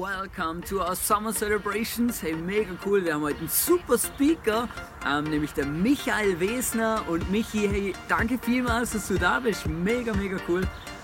Welcome 0.00 0.62
to 0.62 0.80
our 0.80 0.96
Summer 0.96 1.30
Celebrations. 1.30 2.22
Hey, 2.22 2.32
mega 2.32 2.74
cool. 2.86 3.04
Wir 3.04 3.12
haben 3.12 3.22
heute 3.22 3.40
einen 3.40 3.48
super 3.50 3.98
Speaker, 3.98 4.66
ähm, 5.06 5.24
nämlich 5.24 5.52
der 5.52 5.66
Michael 5.66 6.40
Wesner. 6.40 7.04
Und 7.06 7.30
Michi, 7.30 7.68
hey, 7.68 7.92
danke 8.08 8.38
vielmals, 8.38 8.92
dass 8.92 9.08
du 9.08 9.18
da 9.18 9.40
bist. 9.40 9.66
Mega, 9.66 10.14
mega 10.14 10.38
cool. 10.48 10.62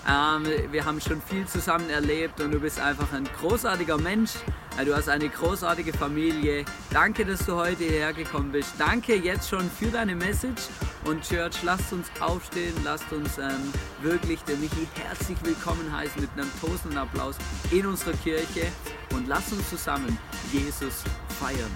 Ähm, 0.09 0.71
wir 0.71 0.85
haben 0.85 1.01
schon 1.01 1.21
viel 1.21 1.45
zusammen 1.47 1.89
erlebt 1.89 2.39
und 2.39 2.51
du 2.51 2.59
bist 2.59 2.79
einfach 2.79 3.11
ein 3.11 3.27
großartiger 3.41 3.97
Mensch. 3.97 4.35
Äh, 4.79 4.85
du 4.85 4.95
hast 4.95 5.09
eine 5.09 5.27
großartige 5.27 5.91
Familie. 5.91 6.63
Danke, 6.91 7.25
dass 7.25 7.45
du 7.45 7.55
heute 7.55 7.83
hierher 7.83 8.13
gekommen 8.13 8.53
bist. 8.53 8.73
Danke 8.77 9.15
jetzt 9.15 9.49
schon 9.49 9.69
für 9.69 9.87
deine 9.87 10.15
Message. 10.15 10.63
Und 11.03 11.27
Church, 11.27 11.61
lasst 11.63 11.91
uns 11.91 12.07
aufstehen, 12.21 12.73
lasst 12.85 13.11
uns 13.11 13.37
ähm, 13.37 13.73
wirklich 14.01 14.39
den 14.43 14.61
Michi 14.61 14.87
herzlich 14.95 15.37
willkommen 15.43 15.91
heißen 15.91 16.21
mit 16.21 16.29
einem 16.37 16.49
tosenden 16.61 16.99
Applaus 16.99 17.35
in 17.71 17.85
unserer 17.85 18.13
Kirche 18.13 18.67
und 19.13 19.27
lasst 19.27 19.51
uns 19.51 19.69
zusammen 19.69 20.17
Jesus 20.53 21.03
feiern. 21.39 21.71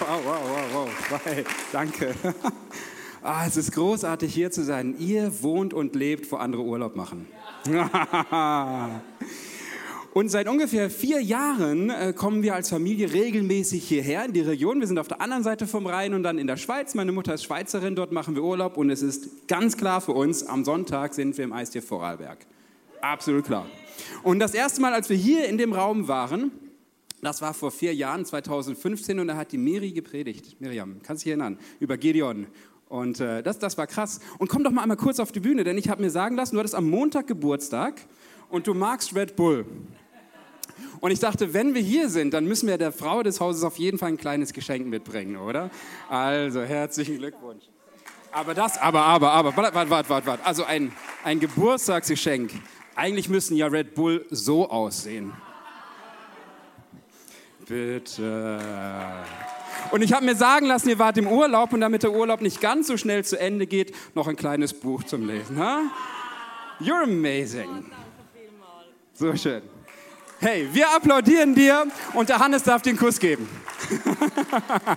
Wow, 0.00 0.20
wow, 0.24 0.40
wow, 0.72 0.88
wow, 1.10 1.44
danke. 1.72 2.14
Ah, 3.26 3.46
es 3.46 3.56
ist 3.56 3.72
großartig 3.72 4.34
hier 4.34 4.50
zu 4.50 4.62
sein. 4.62 4.96
Ihr 4.98 5.42
wohnt 5.42 5.72
und 5.72 5.94
lebt, 5.94 6.30
wo 6.30 6.36
andere 6.36 6.60
Urlaub 6.60 6.94
machen. 6.94 7.26
Und 10.12 10.28
seit 10.28 10.46
ungefähr 10.46 10.90
vier 10.90 11.22
Jahren 11.22 11.88
äh, 11.88 12.12
kommen 12.14 12.42
wir 12.42 12.54
als 12.54 12.68
Familie 12.68 13.12
regelmäßig 13.12 13.82
hierher 13.88 14.26
in 14.26 14.34
die 14.34 14.42
Region. 14.42 14.78
Wir 14.78 14.86
sind 14.86 14.98
auf 14.98 15.08
der 15.08 15.22
anderen 15.22 15.42
Seite 15.42 15.66
vom 15.66 15.86
Rhein 15.86 16.12
und 16.12 16.22
dann 16.22 16.38
in 16.38 16.46
der 16.46 16.58
Schweiz. 16.58 16.94
Meine 16.94 17.12
Mutter 17.12 17.34
ist 17.34 17.42
Schweizerin, 17.42 17.96
dort 17.96 18.12
machen 18.12 18.36
wir 18.36 18.44
Urlaub 18.44 18.76
und 18.76 18.90
es 18.90 19.02
ist 19.02 19.48
ganz 19.48 19.76
klar 19.76 20.00
für 20.02 20.12
uns, 20.12 20.44
am 20.44 20.64
Sonntag 20.64 21.14
sind 21.14 21.36
wir 21.36 21.44
im 21.44 21.52
Eistier 21.52 21.82
Vorarlberg. 21.82 22.38
Absolut 23.00 23.46
klar. 23.46 23.66
Und 24.22 24.38
das 24.38 24.54
erste 24.54 24.82
Mal, 24.82 24.92
als 24.92 25.08
wir 25.08 25.16
hier 25.16 25.48
in 25.48 25.58
dem 25.58 25.72
Raum 25.72 26.06
waren, 26.08 26.52
das 27.24 27.42
war 27.42 27.54
vor 27.54 27.70
vier 27.70 27.94
Jahren, 27.94 28.24
2015, 28.24 29.18
und 29.18 29.28
da 29.28 29.36
hat 29.36 29.52
die 29.52 29.58
Miri 29.58 29.92
gepredigt. 29.92 30.60
Miriam, 30.60 31.00
kannst 31.02 31.22
du 31.22 31.24
dich 31.24 31.30
erinnern? 31.32 31.58
Über 31.80 31.96
Gideon. 31.96 32.46
Und 32.88 33.20
äh, 33.20 33.42
das, 33.42 33.58
das 33.58 33.76
war 33.78 33.86
krass. 33.86 34.20
Und 34.38 34.48
komm 34.48 34.62
doch 34.62 34.70
mal 34.70 34.82
einmal 34.82 34.96
kurz 34.96 35.18
auf 35.18 35.32
die 35.32 35.40
Bühne, 35.40 35.64
denn 35.64 35.78
ich 35.78 35.88
habe 35.88 36.02
mir 36.02 36.10
sagen 36.10 36.36
lassen, 36.36 36.54
du 36.54 36.60
hattest 36.60 36.74
am 36.74 36.88
Montag 36.88 37.26
Geburtstag 37.26 38.00
und 38.50 38.66
du 38.66 38.74
magst 38.74 39.14
Red 39.14 39.36
Bull. 39.36 39.66
Und 41.00 41.10
ich 41.10 41.20
dachte, 41.20 41.54
wenn 41.54 41.74
wir 41.74 41.82
hier 41.82 42.08
sind, 42.08 42.34
dann 42.34 42.46
müssen 42.46 42.68
wir 42.68 42.78
der 42.78 42.92
Frau 42.92 43.22
des 43.22 43.40
Hauses 43.40 43.62
auf 43.64 43.78
jeden 43.78 43.98
Fall 43.98 44.10
ein 44.10 44.16
kleines 44.16 44.52
Geschenk 44.52 44.86
mitbringen, 44.86 45.36
oder? 45.36 45.70
Also, 46.08 46.62
herzlichen 46.62 47.18
Glückwunsch. 47.18 47.64
Aber 48.32 48.54
das, 48.54 48.78
aber, 48.78 49.02
aber, 49.02 49.30
aber, 49.32 49.56
warte, 49.56 49.74
warte, 49.74 49.90
warte, 50.10 50.26
warte. 50.26 50.44
Also 50.44 50.64
ein, 50.64 50.92
ein 51.22 51.38
Geburtstagsgeschenk. 51.38 52.52
Eigentlich 52.96 53.28
müssen 53.28 53.56
ja 53.56 53.66
Red 53.66 53.94
Bull 53.94 54.26
so 54.30 54.68
aussehen. 54.68 55.32
Bitte. 57.66 58.60
Und 59.90 60.02
ich 60.02 60.12
habe 60.12 60.24
mir 60.24 60.36
sagen 60.36 60.66
lassen, 60.66 60.88
ihr 60.88 60.98
wart 60.98 61.18
im 61.18 61.28
Urlaub 61.28 61.72
und 61.72 61.80
damit 61.80 62.02
der 62.02 62.12
Urlaub 62.12 62.40
nicht 62.40 62.60
ganz 62.60 62.86
so 62.86 62.96
schnell 62.96 63.24
zu 63.24 63.38
Ende 63.38 63.66
geht, 63.66 63.94
noch 64.14 64.28
ein 64.28 64.36
kleines 64.36 64.72
Buch 64.72 65.04
zum 65.04 65.26
Lesen. 65.26 65.58
Ha? 65.58 65.82
You're 66.80 67.04
amazing. 67.04 67.86
So 69.12 69.34
schön. 69.36 69.62
Hey, 70.40 70.68
wir 70.72 70.90
applaudieren 70.90 71.54
dir 71.54 71.86
und 72.12 72.28
der 72.28 72.38
Hannes 72.38 72.64
darf 72.64 72.82
den 72.82 72.96
Kuss 72.96 73.18
geben. 73.18 73.48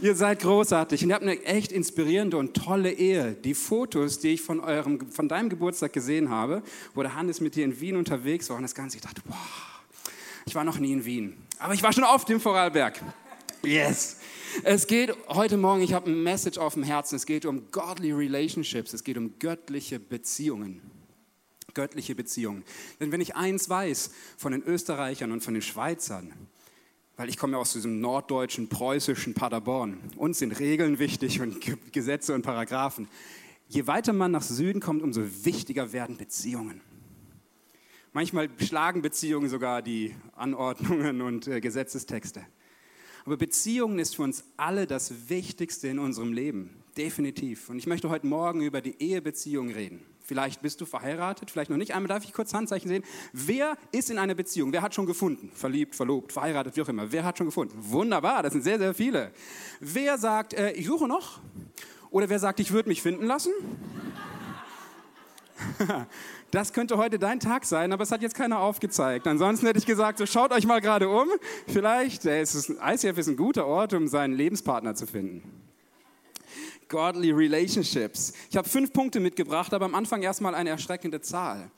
ihr 0.00 0.14
seid 0.14 0.40
großartig 0.40 1.02
und 1.02 1.08
ihr 1.08 1.14
habt 1.14 1.24
eine 1.24 1.42
echt 1.44 1.72
inspirierende 1.72 2.36
und 2.36 2.54
tolle 2.54 2.92
Ehe. 2.92 3.32
Die 3.32 3.54
Fotos, 3.54 4.20
die 4.20 4.34
ich 4.34 4.42
von, 4.42 4.60
eurem, 4.60 5.10
von 5.10 5.28
deinem 5.28 5.48
Geburtstag 5.48 5.92
gesehen 5.92 6.30
habe, 6.30 6.62
wo 6.94 7.02
der 7.02 7.16
Hannes 7.16 7.40
mit 7.40 7.56
dir 7.56 7.64
in 7.64 7.80
Wien 7.80 7.96
unterwegs 7.96 8.50
war 8.50 8.56
und 8.56 8.62
das 8.62 8.74
Ganze, 8.74 8.98
ich 8.98 9.02
dachte, 9.02 9.22
boah, 9.24 9.36
ich 10.48 10.54
war 10.54 10.64
noch 10.64 10.78
nie 10.78 10.92
in 10.92 11.04
Wien, 11.04 11.36
aber 11.58 11.74
ich 11.74 11.82
war 11.82 11.92
schon 11.92 12.04
auf 12.04 12.24
dem 12.24 12.40
Vorarlberg. 12.40 13.02
Yes. 13.62 14.16
Es 14.62 14.86
geht 14.86 15.14
heute 15.28 15.58
Morgen, 15.58 15.82
ich 15.82 15.92
habe 15.92 16.10
ein 16.10 16.22
Message 16.22 16.56
auf 16.56 16.72
dem 16.72 16.84
Herzen, 16.84 17.16
es 17.16 17.26
geht 17.26 17.44
um 17.44 17.70
godly 17.70 18.12
relationships, 18.12 18.94
es 18.94 19.04
geht 19.04 19.18
um 19.18 19.38
göttliche 19.38 20.00
Beziehungen. 20.00 20.80
Göttliche 21.74 22.14
Beziehungen. 22.14 22.64
Denn 22.98 23.12
wenn 23.12 23.20
ich 23.20 23.36
eins 23.36 23.68
weiß 23.68 24.10
von 24.38 24.52
den 24.52 24.62
Österreichern 24.62 25.32
und 25.32 25.42
von 25.42 25.52
den 25.52 25.62
Schweizern, 25.62 26.32
weil 27.18 27.28
ich 27.28 27.36
komme 27.36 27.52
ja 27.52 27.58
aus 27.58 27.74
diesem 27.74 28.00
norddeutschen, 28.00 28.70
preußischen 28.70 29.34
Paderborn, 29.34 29.98
uns 30.16 30.38
sind 30.38 30.58
Regeln 30.58 30.98
wichtig 30.98 31.42
und 31.42 31.58
Gesetze 31.92 32.32
und 32.32 32.40
Paragraphen. 32.40 33.06
Je 33.68 33.86
weiter 33.86 34.14
man 34.14 34.30
nach 34.30 34.42
Süden 34.42 34.80
kommt, 34.80 35.02
umso 35.02 35.20
wichtiger 35.44 35.92
werden 35.92 36.16
Beziehungen. 36.16 36.80
Manchmal 38.12 38.48
schlagen 38.58 39.02
Beziehungen 39.02 39.48
sogar 39.48 39.82
die 39.82 40.14
Anordnungen 40.34 41.20
und 41.20 41.46
äh, 41.46 41.60
Gesetzestexte. 41.60 42.42
Aber 43.26 43.36
Beziehungen 43.36 43.98
ist 43.98 44.16
für 44.16 44.22
uns 44.22 44.44
alle 44.56 44.86
das 44.86 45.28
Wichtigste 45.28 45.88
in 45.88 45.98
unserem 45.98 46.32
Leben, 46.32 46.82
definitiv. 46.96 47.68
Und 47.68 47.76
ich 47.76 47.86
möchte 47.86 48.08
heute 48.08 48.26
Morgen 48.26 48.62
über 48.62 48.80
die 48.80 48.94
Ehebeziehung 48.98 49.70
reden. 49.70 50.00
Vielleicht 50.22 50.62
bist 50.62 50.80
du 50.80 50.86
verheiratet, 50.86 51.50
vielleicht 51.50 51.70
noch 51.70 51.76
nicht. 51.76 51.94
Einmal 51.94 52.08
darf 52.08 52.24
ich 52.24 52.32
kurz 52.32 52.54
Handzeichen 52.54 52.88
sehen. 52.88 53.04
Wer 53.32 53.76
ist 53.92 54.08
in 54.08 54.18
einer 54.18 54.34
Beziehung? 54.34 54.72
Wer 54.72 54.80
hat 54.80 54.94
schon 54.94 55.04
gefunden? 55.04 55.50
Verliebt, 55.54 55.94
verlobt, 55.94 56.32
verheiratet, 56.32 56.76
wie 56.76 56.82
auch 56.82 56.88
immer. 56.88 57.12
Wer 57.12 57.24
hat 57.24 57.36
schon 57.36 57.46
gefunden? 57.46 57.74
Wunderbar, 57.78 58.42
das 58.42 58.52
sind 58.52 58.62
sehr, 58.62 58.78
sehr 58.78 58.94
viele. 58.94 59.32
Wer 59.80 60.16
sagt, 60.16 60.54
äh, 60.54 60.72
ich 60.72 60.86
suche 60.86 61.06
noch? 61.06 61.40
Oder 62.10 62.30
wer 62.30 62.38
sagt, 62.38 62.60
ich 62.60 62.72
würde 62.72 62.88
mich 62.88 63.02
finden 63.02 63.26
lassen? 63.26 63.52
Das 66.50 66.72
könnte 66.72 66.96
heute 66.96 67.18
dein 67.18 67.40
Tag 67.40 67.66
sein, 67.66 67.92
aber 67.92 68.02
es 68.02 68.10
hat 68.10 68.22
jetzt 68.22 68.34
keiner 68.34 68.60
aufgezeigt. 68.60 69.26
Ansonsten 69.26 69.66
hätte 69.66 69.78
ich 69.78 69.84
gesagt, 69.84 70.18
so 70.18 70.24
schaut 70.24 70.50
euch 70.50 70.66
mal 70.66 70.80
gerade 70.80 71.08
um. 71.08 71.28
Vielleicht, 71.66 72.24
äh, 72.24 72.40
es 72.40 72.54
ist, 72.54 72.70
ICF 72.70 73.18
ist 73.18 73.28
ein 73.28 73.36
guter 73.36 73.66
Ort, 73.66 73.92
um 73.92 74.08
seinen 74.08 74.34
Lebenspartner 74.34 74.94
zu 74.94 75.06
finden. 75.06 75.42
Godly 76.88 77.32
Relationships. 77.32 78.32
Ich 78.48 78.56
habe 78.56 78.66
fünf 78.66 78.94
Punkte 78.94 79.20
mitgebracht, 79.20 79.74
aber 79.74 79.84
am 79.84 79.94
Anfang 79.94 80.22
erstmal 80.22 80.54
eine 80.54 80.70
erschreckende 80.70 81.20
Zahl. 81.20 81.70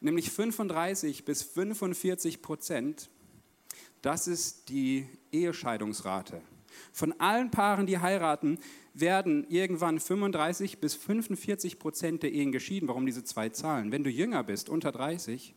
Nämlich 0.00 0.30
35 0.32 1.24
bis 1.24 1.44
45 1.44 2.42
Prozent. 2.42 3.08
Das 4.02 4.26
ist 4.26 4.68
die 4.68 5.08
Ehescheidungsrate. 5.30 6.40
Von 6.92 7.12
allen 7.20 7.50
Paaren, 7.50 7.86
die 7.86 7.98
heiraten, 7.98 8.58
werden 8.94 9.46
irgendwann 9.48 10.00
35 10.00 10.78
bis 10.78 10.94
45 10.94 11.78
Prozent 11.78 12.22
der 12.22 12.32
Ehen 12.32 12.52
geschieden. 12.52 12.88
Warum 12.88 13.06
diese 13.06 13.24
zwei 13.24 13.48
Zahlen? 13.50 13.92
Wenn 13.92 14.04
du 14.04 14.10
jünger 14.10 14.42
bist, 14.44 14.68
unter 14.68 14.92
30, 14.92 15.54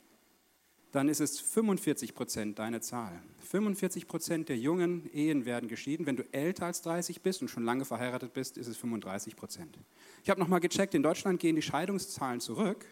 dann 0.92 1.07
ist 1.07 1.21
es 1.21 1.39
45 1.39 2.16
Prozent 2.16 2.60
deine 2.60 2.81
Zahl. 2.81 3.21
45 3.50 4.07
Prozent 4.07 4.50
der 4.50 4.57
jungen 4.57 5.10
Ehen 5.13 5.45
werden 5.45 5.69
geschieden. 5.69 6.06
Wenn 6.06 6.16
du 6.16 6.24
älter 6.31 6.66
als 6.66 6.81
30 6.81 7.21
bist 7.21 7.42
und 7.42 7.48
schon 7.48 7.63
lange 7.63 7.86
verheiratet 7.86 8.33
bist, 8.33 8.57
ist 8.57 8.68
es 8.68 8.77
35 8.77 9.36
Prozent. 9.36 9.77
Ich 10.24 10.30
habe 10.30 10.39
nochmal 10.39 10.60
gecheckt, 10.60 10.95
in 10.95 11.04
Deutschland 11.04 11.39
gehen 11.39 11.56
die 11.56 11.62
Scheidungszahlen 11.62 12.39
zurück. 12.39 12.86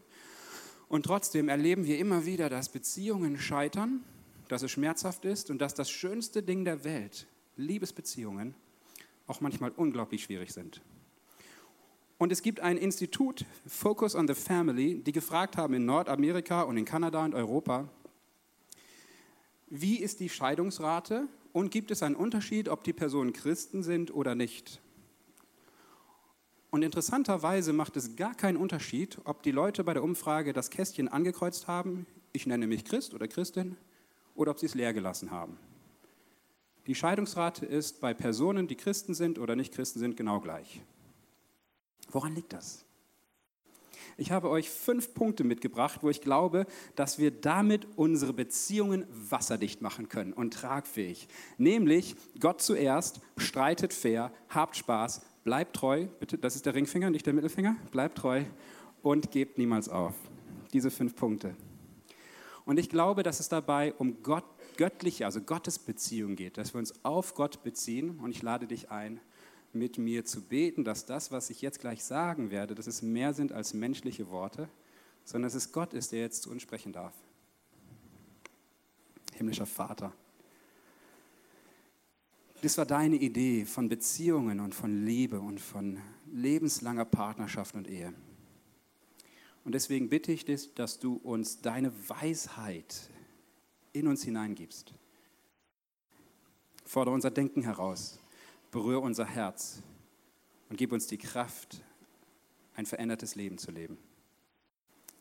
Und 0.87 1.05
trotzdem 1.05 1.49
erleben 1.49 1.85
wir 1.85 1.97
immer 1.97 2.25
wieder, 2.25 2.49
dass 2.49 2.69
Beziehungen 2.69 3.37
scheitern, 3.37 4.03
dass 4.47 4.61
es 4.61 4.71
schmerzhaft 4.71 5.25
ist 5.25 5.49
und 5.49 5.59
dass 5.59 5.73
das 5.73 5.89
schönste 5.89 6.43
Ding 6.43 6.65
der 6.65 6.83
Welt, 6.83 7.27
Liebesbeziehungen, 7.57 8.55
auch 9.27 9.41
manchmal 9.41 9.71
unglaublich 9.71 10.23
schwierig 10.23 10.53
sind. 10.53 10.81
Und 12.17 12.31
es 12.31 12.41
gibt 12.41 12.61
ein 12.61 12.77
Institut, 12.77 13.45
Focus 13.67 14.15
on 14.15 14.27
the 14.27 14.33
Family, 14.33 14.99
die 15.03 15.11
gefragt 15.11 15.57
haben 15.57 15.73
in 15.75 15.85
Nordamerika 15.85 16.63
und 16.63 16.77
in 16.77 16.85
Kanada 16.85 17.23
und 17.23 17.35
Europa, 17.35 17.89
wie 19.69 19.97
ist 19.97 20.19
die 20.21 20.29
Scheidungsrate 20.29 21.27
und 21.51 21.71
gibt 21.71 21.91
es 21.91 22.01
einen 22.01 22.15
Unterschied, 22.15 22.69
ob 22.69 22.83
die 22.83 22.93
Personen 22.93 23.33
Christen 23.33 23.83
sind 23.83 24.13
oder 24.13 24.33
nicht? 24.33 24.81
Und 26.69 26.83
interessanterweise 26.83 27.73
macht 27.73 27.97
es 27.97 28.15
gar 28.15 28.33
keinen 28.33 28.57
Unterschied, 28.57 29.19
ob 29.25 29.43
die 29.43 29.51
Leute 29.51 29.83
bei 29.83 29.93
der 29.93 30.03
Umfrage 30.03 30.53
das 30.53 30.69
Kästchen 30.69 31.07
angekreuzt 31.07 31.67
haben, 31.67 32.05
ich 32.33 32.45
nenne 32.45 32.67
mich 32.67 32.85
Christ 32.85 33.13
oder 33.13 33.27
Christin, 33.27 33.77
oder 34.35 34.51
ob 34.51 34.59
sie 34.59 34.67
es 34.67 34.75
leer 34.75 34.93
gelassen 34.93 35.31
haben. 35.31 35.57
Die 36.87 36.95
Scheidungsrate 36.95 37.65
ist 37.65 37.99
bei 37.99 38.13
Personen, 38.13 38.67
die 38.67 38.75
Christen 38.75 39.13
sind 39.13 39.39
oder 39.39 39.55
nicht 39.55 39.73
Christen 39.73 39.99
sind, 39.99 40.15
genau 40.15 40.39
gleich. 40.39 40.81
Woran 42.09 42.33
liegt 42.33 42.53
das? 42.53 42.85
Ich 44.19 44.31
habe 44.31 44.49
euch 44.49 44.69
fünf 44.69 45.13
Punkte 45.13 45.43
mitgebracht, 45.43 45.99
wo 46.01 46.09
ich 46.09 46.21
glaube, 46.21 46.65
dass 46.95 47.19
wir 47.19 47.29
damit 47.29 47.87
unsere 47.97 48.33
Beziehungen 48.33 49.05
wasserdicht 49.11 49.81
machen 49.81 50.09
können 50.09 50.33
und 50.33 50.55
tragfähig. 50.55 51.27
Nämlich 51.57 52.15
Gott 52.39 52.61
zuerst, 52.61 53.19
streitet 53.37 53.93
fair, 53.93 54.31
habt 54.49 54.75
Spaß, 54.75 55.21
bleibt 55.43 55.75
treu, 55.75 56.07
bitte, 56.19 56.37
das 56.37 56.55
ist 56.55 56.65
der 56.65 56.73
Ringfinger, 56.73 57.11
nicht 57.11 57.27
der 57.27 57.33
Mittelfinger, 57.33 57.75
bleibt 57.91 58.17
treu 58.17 58.43
und 59.03 59.31
gebt 59.31 59.59
niemals 59.59 59.87
auf. 59.87 60.15
Diese 60.73 60.89
fünf 60.89 61.15
Punkte. 61.15 61.55
Und 62.65 62.79
ich 62.79 62.89
glaube, 62.89 63.23
dass 63.23 63.39
es 63.39 63.49
dabei 63.49 63.93
um 63.93 64.23
Gott, 64.23 64.43
göttliche, 64.77 65.25
also 65.25 65.41
Gottes 65.41 65.79
Beziehung 65.79 66.35
geht, 66.35 66.57
dass 66.57 66.73
wir 66.73 66.79
uns 66.79 66.93
auf 67.03 67.33
Gott 67.33 67.63
beziehen. 67.63 68.19
Und 68.19 68.31
ich 68.31 68.41
lade 68.41 68.67
dich 68.67 68.91
ein, 68.91 69.19
mit 69.73 69.97
mir 69.97 70.25
zu 70.25 70.41
beten, 70.41 70.83
dass 70.83 71.05
das, 71.05 71.31
was 71.31 71.49
ich 71.49 71.61
jetzt 71.61 71.79
gleich 71.79 72.03
sagen 72.03 72.51
werde, 72.51 72.75
dass 72.75 72.87
es 72.87 73.01
mehr 73.01 73.33
sind 73.33 73.51
als 73.51 73.73
menschliche 73.73 74.29
Worte, 74.29 74.69
sondern 75.23 75.47
dass 75.47 75.55
es 75.55 75.71
Gott 75.71 75.93
ist, 75.93 76.11
der 76.11 76.21
jetzt 76.21 76.43
zu 76.43 76.51
uns 76.51 76.61
sprechen 76.61 76.93
darf. 76.93 77.13
Himmlischer 79.35 79.65
Vater. 79.65 80.13
Das 82.61 82.77
war 82.77 82.85
deine 82.85 83.17
Idee 83.17 83.65
von 83.65 83.87
Beziehungen 83.87 84.59
und 84.59 84.73
von 84.73 85.05
Liebe 85.05 85.39
und 85.39 85.59
von 85.59 85.99
lebenslanger 86.31 87.05
Partnerschaft 87.05 87.75
und 87.75 87.87
Ehe. 87.87 88.13
Und 89.63 89.73
deswegen 89.73 90.09
bitte 90.09 90.31
ich 90.31 90.45
dich, 90.45 90.73
dass 90.73 90.97
du 90.97 91.15
uns 91.15 91.61
deine 91.61 91.91
Weisheit 92.09 93.09
in 93.99 94.07
uns 94.07 94.23
hineingibst. 94.23 94.93
Fordere 96.85 97.13
unser 97.13 97.31
Denken 97.31 97.63
heraus, 97.63 98.19
berühre 98.71 99.01
unser 99.01 99.25
Herz 99.25 99.81
und 100.69 100.77
gib 100.77 100.91
uns 100.91 101.07
die 101.07 101.17
Kraft, 101.17 101.81
ein 102.75 102.85
verändertes 102.85 103.35
Leben 103.35 103.57
zu 103.57 103.71
leben. 103.71 103.97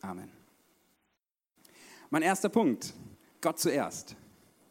Amen. 0.01 0.31
Mein 2.09 2.21
erster 2.21 2.49
Punkt, 2.49 2.93
Gott 3.41 3.59
zuerst. 3.59 4.15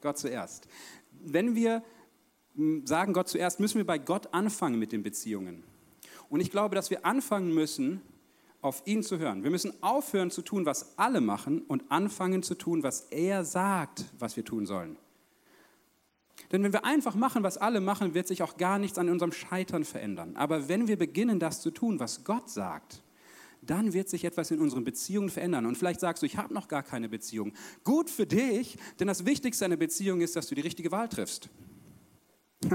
Gott 0.01 0.19
zuerst. 0.19 0.69
Wenn 1.11 1.55
wir 1.55 1.83
hm, 2.55 2.87
sagen 2.87 3.13
Gott 3.13 3.29
zuerst, 3.29 3.61
müssen 3.61 3.79
wir 3.79 3.87
bei 3.87 3.99
Gott 3.99 4.33
anfangen 4.33 4.79
mit 4.79 4.93
den 4.93 5.03
Beziehungen. 5.03 5.65
Und 6.29 6.41
ich 6.41 6.51
glaube, 6.51 6.75
dass 6.75 6.91
wir 6.91 7.05
anfangen 7.05 7.53
müssen, 7.53 8.03
auf 8.61 8.83
ihn 8.87 9.03
zu 9.03 9.19
hören. 9.19 9.43
Wir 9.43 9.51
müssen 9.51 9.73
aufhören 9.83 10.31
zu 10.31 10.43
tun, 10.43 10.67
was 10.67 10.99
alle 10.99 11.21
machen 11.21 11.63
und 11.63 11.91
anfangen 11.91 12.43
zu 12.43 12.55
tun, 12.55 12.83
was 12.83 13.03
er 13.11 13.45
sagt, 13.45 14.07
was 14.19 14.37
wir 14.37 14.45
tun 14.45 14.67
sollen. 14.67 14.97
Denn 16.53 16.63
wenn 16.63 16.73
wir 16.73 16.85
einfach 16.85 17.15
machen, 17.15 17.43
was 17.43 17.59
alle 17.59 17.81
machen, 17.81 18.15
wird 18.15 18.29
sich 18.29 18.43
auch 18.43 18.57
gar 18.57 18.79
nichts 18.79 18.99
an 18.99 19.09
unserem 19.09 19.33
Scheitern 19.33 19.85
verändern. 19.85 20.37
Aber 20.37 20.69
wenn 20.69 20.87
wir 20.87 20.97
beginnen, 20.97 21.41
das 21.41 21.61
zu 21.61 21.71
tun, 21.71 21.99
was 21.99 22.25
Gott 22.25 22.51
sagt, 22.51 23.03
dann 23.63 23.93
wird 23.93 24.09
sich 24.09 24.25
etwas 24.25 24.51
in 24.51 24.61
unseren 24.61 24.85
Beziehungen 24.85 25.29
verändern. 25.29 25.67
Und 25.67 25.77
vielleicht 25.77 26.01
sagst 26.01 26.23
du, 26.23 26.27
ich 26.27 26.37
habe 26.37 26.55
noch 26.55 26.69
gar 26.69 26.83
keine 26.83 27.09
Beziehung. 27.09 27.53
Gut 27.83 28.11
für 28.11 28.27
dich, 28.27 28.79
denn 29.01 29.09
das 29.09 29.27
Wichtigste 29.27 29.69
der 29.69 29.77
Beziehung 29.77 30.21
ist, 30.21 30.37
dass 30.37 30.47
du 30.47 30.55
die 30.55 30.61
richtige 30.61 30.93
Wahl 30.93 31.09
triffst. 31.09 31.51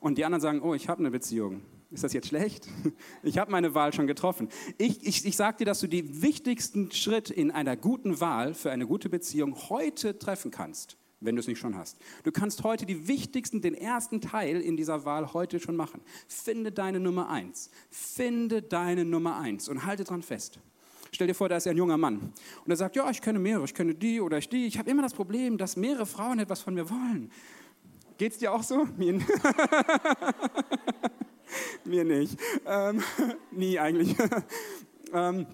Und 0.00 0.18
die 0.18 0.24
anderen 0.24 0.40
sagen, 0.42 0.60
oh, 0.60 0.74
ich 0.74 0.88
habe 0.88 1.00
eine 1.00 1.10
Beziehung. 1.10 1.62
Ist 1.90 2.04
das 2.04 2.12
jetzt 2.12 2.28
schlecht? 2.28 2.68
Ich 3.22 3.38
habe 3.38 3.50
meine 3.50 3.74
Wahl 3.74 3.92
schon 3.92 4.06
getroffen. 4.06 4.48
Ich, 4.78 5.04
ich, 5.06 5.24
ich 5.24 5.36
sage 5.36 5.58
dir, 5.58 5.64
dass 5.64 5.80
du 5.80 5.86
die 5.86 6.22
wichtigsten 6.22 6.92
Schritte 6.92 7.34
in 7.34 7.50
einer 7.50 7.76
guten 7.76 8.20
Wahl 8.20 8.54
für 8.54 8.70
eine 8.70 8.86
gute 8.86 9.08
Beziehung 9.08 9.56
heute 9.68 10.18
treffen 10.18 10.50
kannst, 10.50 10.96
wenn 11.20 11.34
du 11.34 11.40
es 11.40 11.48
nicht 11.48 11.58
schon 11.58 11.76
hast. 11.76 11.98
Du 12.22 12.32
kannst 12.32 12.62
heute 12.62 12.86
die 12.86 13.08
wichtigsten, 13.08 13.60
den 13.60 13.74
ersten 13.74 14.20
Teil 14.20 14.60
in 14.60 14.76
dieser 14.76 15.04
Wahl 15.04 15.32
heute 15.32 15.60
schon 15.60 15.76
machen. 15.76 16.00
Finde 16.28 16.72
deine 16.72 17.00
Nummer 17.00 17.28
eins. 17.28 17.70
Finde 17.90 18.62
deine 18.62 19.04
Nummer 19.04 19.38
eins 19.38 19.68
und 19.68 19.84
halte 19.84 20.04
dran 20.04 20.22
fest. 20.22 20.58
Stell 21.12 21.26
dir 21.26 21.34
vor, 21.34 21.48
da 21.48 21.56
ist 21.56 21.66
ein 21.66 21.76
junger 21.76 21.96
Mann 21.96 22.32
und 22.64 22.70
er 22.70 22.76
sagt, 22.76 22.96
ja, 22.96 23.08
ich 23.10 23.22
kenne 23.22 23.38
mehrere, 23.38 23.64
ich 23.64 23.74
kenne 23.74 23.94
die 23.94 24.20
oder 24.20 24.38
ich 24.38 24.48
die. 24.48 24.66
Ich 24.66 24.78
habe 24.78 24.90
immer 24.90 25.02
das 25.02 25.14
Problem, 25.14 25.56
dass 25.56 25.76
mehrere 25.76 26.06
Frauen 26.06 26.38
etwas 26.40 26.60
von 26.60 26.74
mir 26.74 26.90
wollen. 26.90 27.30
Geht 28.18 28.32
es 28.32 28.38
dir 28.38 28.52
auch 28.52 28.62
so? 28.62 28.86
Mir 31.84 32.04
nicht. 32.04 32.38
Ähm, 32.66 33.02
nie 33.50 33.78
eigentlich. 33.78 34.16
ähm, 35.12 35.46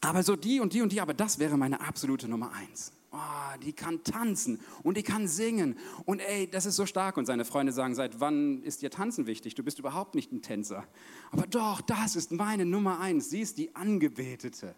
aber 0.00 0.22
so 0.22 0.36
die 0.36 0.60
und 0.60 0.72
die 0.72 0.80
und 0.80 0.92
die, 0.92 1.00
aber 1.00 1.14
das 1.14 1.38
wäre 1.38 1.56
meine 1.56 1.80
absolute 1.80 2.28
Nummer 2.28 2.52
eins. 2.52 2.92
Oh, 3.12 3.58
die 3.64 3.72
kann 3.72 4.04
tanzen 4.04 4.60
und 4.84 4.96
die 4.96 5.02
kann 5.02 5.26
singen. 5.26 5.76
Und 6.04 6.20
ey, 6.20 6.48
das 6.48 6.64
ist 6.64 6.76
so 6.76 6.86
stark. 6.86 7.16
Und 7.16 7.26
seine 7.26 7.44
Freunde 7.44 7.72
sagen, 7.72 7.94
seit 7.96 8.20
wann 8.20 8.62
ist 8.62 8.82
dir 8.82 8.90
Tanzen 8.90 9.26
wichtig? 9.26 9.56
Du 9.56 9.64
bist 9.64 9.80
überhaupt 9.80 10.14
nicht 10.14 10.30
ein 10.32 10.42
Tänzer. 10.42 10.86
Aber 11.32 11.46
doch, 11.46 11.80
das 11.80 12.14
ist 12.14 12.30
meine 12.30 12.64
Nummer 12.64 13.00
eins. 13.00 13.28
Sie 13.28 13.40
ist 13.40 13.58
die 13.58 13.74
Angebetete. 13.74 14.76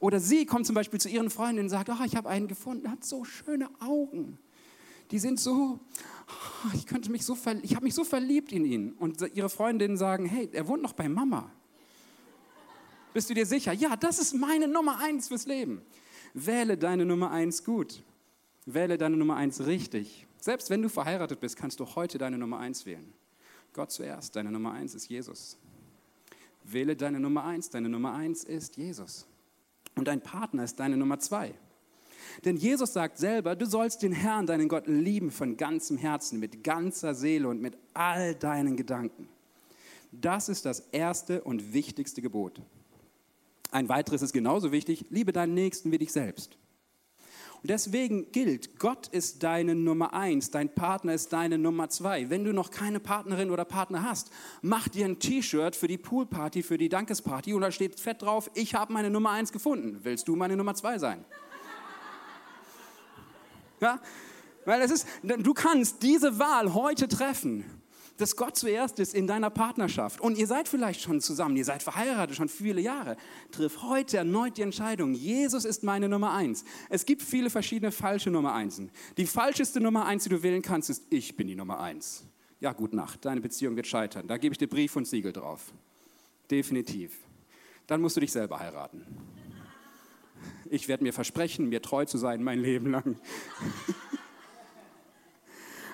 Oder 0.00 0.18
sie 0.18 0.44
kommt 0.44 0.66
zum 0.66 0.74
Beispiel 0.74 1.00
zu 1.00 1.08
ihren 1.08 1.30
Freundinnen 1.30 1.66
und 1.66 1.70
sagt, 1.70 1.88
oh, 1.88 2.04
ich 2.04 2.16
habe 2.16 2.28
einen 2.28 2.48
gefunden, 2.48 2.90
hat 2.90 3.04
so 3.04 3.24
schöne 3.24 3.68
Augen. 3.80 4.38
Die 5.10 5.18
sind 5.18 5.40
so, 5.40 5.80
ich, 6.74 6.86
könnte 6.86 7.10
mich 7.10 7.24
so 7.24 7.36
ich 7.62 7.74
habe 7.74 7.84
mich 7.84 7.94
so 7.94 8.04
verliebt 8.04 8.52
in 8.52 8.64
ihn. 8.64 8.92
Und 8.92 9.22
ihre 9.34 9.48
Freundinnen 9.48 9.96
sagen, 9.96 10.26
hey, 10.26 10.48
er 10.52 10.66
wohnt 10.68 10.82
noch 10.82 10.92
bei 10.92 11.08
Mama. 11.08 11.50
Bist 13.14 13.30
du 13.30 13.34
dir 13.34 13.46
sicher? 13.46 13.72
Ja, 13.72 13.96
das 13.96 14.18
ist 14.18 14.34
meine 14.34 14.68
Nummer 14.68 14.98
eins 15.00 15.28
fürs 15.28 15.46
Leben. 15.46 15.82
Wähle 16.34 16.76
deine 16.76 17.04
Nummer 17.06 17.30
eins 17.30 17.64
gut. 17.64 18.02
Wähle 18.66 18.98
deine 18.98 19.16
Nummer 19.16 19.36
eins 19.36 19.64
richtig. 19.66 20.26
Selbst 20.40 20.70
wenn 20.70 20.82
du 20.82 20.88
verheiratet 20.88 21.40
bist, 21.40 21.56
kannst 21.56 21.80
du 21.80 21.86
heute 21.96 22.18
deine 22.18 22.38
Nummer 22.38 22.58
eins 22.58 22.86
wählen. 22.86 23.12
Gott 23.72 23.90
zuerst, 23.90 24.36
deine 24.36 24.52
Nummer 24.52 24.72
eins 24.72 24.94
ist 24.94 25.08
Jesus. 25.08 25.56
Wähle 26.64 26.96
deine 26.96 27.18
Nummer 27.18 27.44
eins. 27.44 27.70
Deine 27.70 27.88
Nummer 27.88 28.14
eins 28.14 28.44
ist 28.44 28.76
Jesus. 28.76 29.26
Und 29.94 30.06
dein 30.06 30.20
Partner 30.20 30.64
ist 30.64 30.78
deine 30.78 30.96
Nummer 30.96 31.18
zwei. 31.18 31.54
Denn 32.44 32.56
Jesus 32.56 32.92
sagt 32.92 33.18
selber, 33.18 33.56
du 33.56 33.66
sollst 33.66 34.02
den 34.02 34.12
Herrn, 34.12 34.46
deinen 34.46 34.68
Gott, 34.68 34.86
lieben 34.86 35.30
von 35.30 35.56
ganzem 35.56 35.96
Herzen, 35.96 36.38
mit 36.38 36.62
ganzer 36.62 37.14
Seele 37.14 37.48
und 37.48 37.60
mit 37.60 37.76
all 37.94 38.34
deinen 38.34 38.76
Gedanken. 38.76 39.28
Das 40.12 40.48
ist 40.48 40.64
das 40.64 40.80
erste 40.92 41.42
und 41.42 41.72
wichtigste 41.72 42.22
Gebot. 42.22 42.60
Ein 43.70 43.88
weiteres 43.88 44.22
ist 44.22 44.32
genauso 44.32 44.72
wichtig, 44.72 45.06
liebe 45.10 45.32
deinen 45.32 45.54
Nächsten 45.54 45.92
wie 45.92 45.98
dich 45.98 46.12
selbst. 46.12 46.56
Und 47.60 47.70
deswegen 47.70 48.30
gilt, 48.30 48.78
Gott 48.78 49.08
ist 49.08 49.42
deine 49.42 49.74
Nummer 49.74 50.14
eins, 50.14 50.52
dein 50.52 50.72
Partner 50.72 51.14
ist 51.14 51.32
deine 51.32 51.58
Nummer 51.58 51.88
zwei. 51.88 52.30
Wenn 52.30 52.44
du 52.44 52.52
noch 52.52 52.70
keine 52.70 53.00
Partnerin 53.00 53.50
oder 53.50 53.64
Partner 53.64 54.04
hast, 54.04 54.30
mach 54.62 54.86
dir 54.86 55.06
ein 55.06 55.18
T-Shirt 55.18 55.74
für 55.74 55.88
die 55.88 55.98
Poolparty, 55.98 56.62
für 56.62 56.78
die 56.78 56.88
Dankesparty 56.88 57.54
und 57.54 57.62
da 57.62 57.72
steht 57.72 57.98
fett 57.98 58.22
drauf, 58.22 58.48
ich 58.54 58.74
habe 58.74 58.92
meine 58.92 59.10
Nummer 59.10 59.30
eins 59.30 59.50
gefunden. 59.50 59.98
Willst 60.04 60.28
du 60.28 60.36
meine 60.36 60.56
Nummer 60.56 60.76
zwei 60.76 60.98
sein? 60.98 61.24
Ja? 63.80 64.00
Weil 64.64 64.82
es 64.82 64.90
ist, 64.90 65.06
du 65.22 65.54
kannst 65.54 66.02
diese 66.02 66.38
Wahl 66.38 66.74
heute 66.74 67.08
treffen, 67.08 67.64
dass 68.18 68.36
Gott 68.36 68.56
zuerst 68.56 68.98
ist 68.98 69.14
in 69.14 69.26
deiner 69.26 69.48
Partnerschaft. 69.48 70.20
Und 70.20 70.36
ihr 70.36 70.46
seid 70.46 70.68
vielleicht 70.68 71.00
schon 71.00 71.20
zusammen, 71.20 71.56
ihr 71.56 71.64
seid 71.64 71.82
verheiratet 71.82 72.36
schon 72.36 72.48
viele 72.48 72.80
Jahre. 72.80 73.16
Triff 73.52 73.82
heute 73.82 74.18
erneut 74.18 74.58
die 74.58 74.62
Entscheidung, 74.62 75.14
Jesus 75.14 75.64
ist 75.64 75.84
meine 75.84 76.08
Nummer 76.08 76.32
eins. 76.32 76.64
Es 76.90 77.06
gibt 77.06 77.22
viele 77.22 77.48
verschiedene 77.48 77.92
falsche 77.92 78.30
Nummer 78.30 78.52
einsen. 78.52 78.90
Die 79.16 79.26
falscheste 79.26 79.80
Nummer 79.80 80.04
eins, 80.04 80.24
die 80.24 80.30
du 80.30 80.42
wählen 80.42 80.62
kannst, 80.62 80.90
ist, 80.90 81.04
ich 81.10 81.36
bin 81.36 81.46
die 81.46 81.56
Nummer 81.56 81.80
eins. 81.80 82.24
Ja, 82.60 82.72
gut 82.72 82.92
Nacht, 82.92 83.24
deine 83.24 83.40
Beziehung 83.40 83.76
wird 83.76 83.86
scheitern. 83.86 84.26
Da 84.26 84.36
gebe 84.36 84.52
ich 84.52 84.58
dir 84.58 84.68
Brief 84.68 84.96
und 84.96 85.06
Siegel 85.06 85.32
drauf. 85.32 85.72
Definitiv. 86.50 87.12
Dann 87.86 88.00
musst 88.00 88.16
du 88.16 88.20
dich 88.20 88.32
selber 88.32 88.58
heiraten. 88.58 89.06
Ich 90.70 90.88
werde 90.88 91.04
mir 91.04 91.12
versprechen, 91.12 91.68
mir 91.68 91.82
treu 91.82 92.04
zu 92.04 92.18
sein 92.18 92.42
mein 92.42 92.60
Leben 92.60 92.90
lang. 92.90 93.16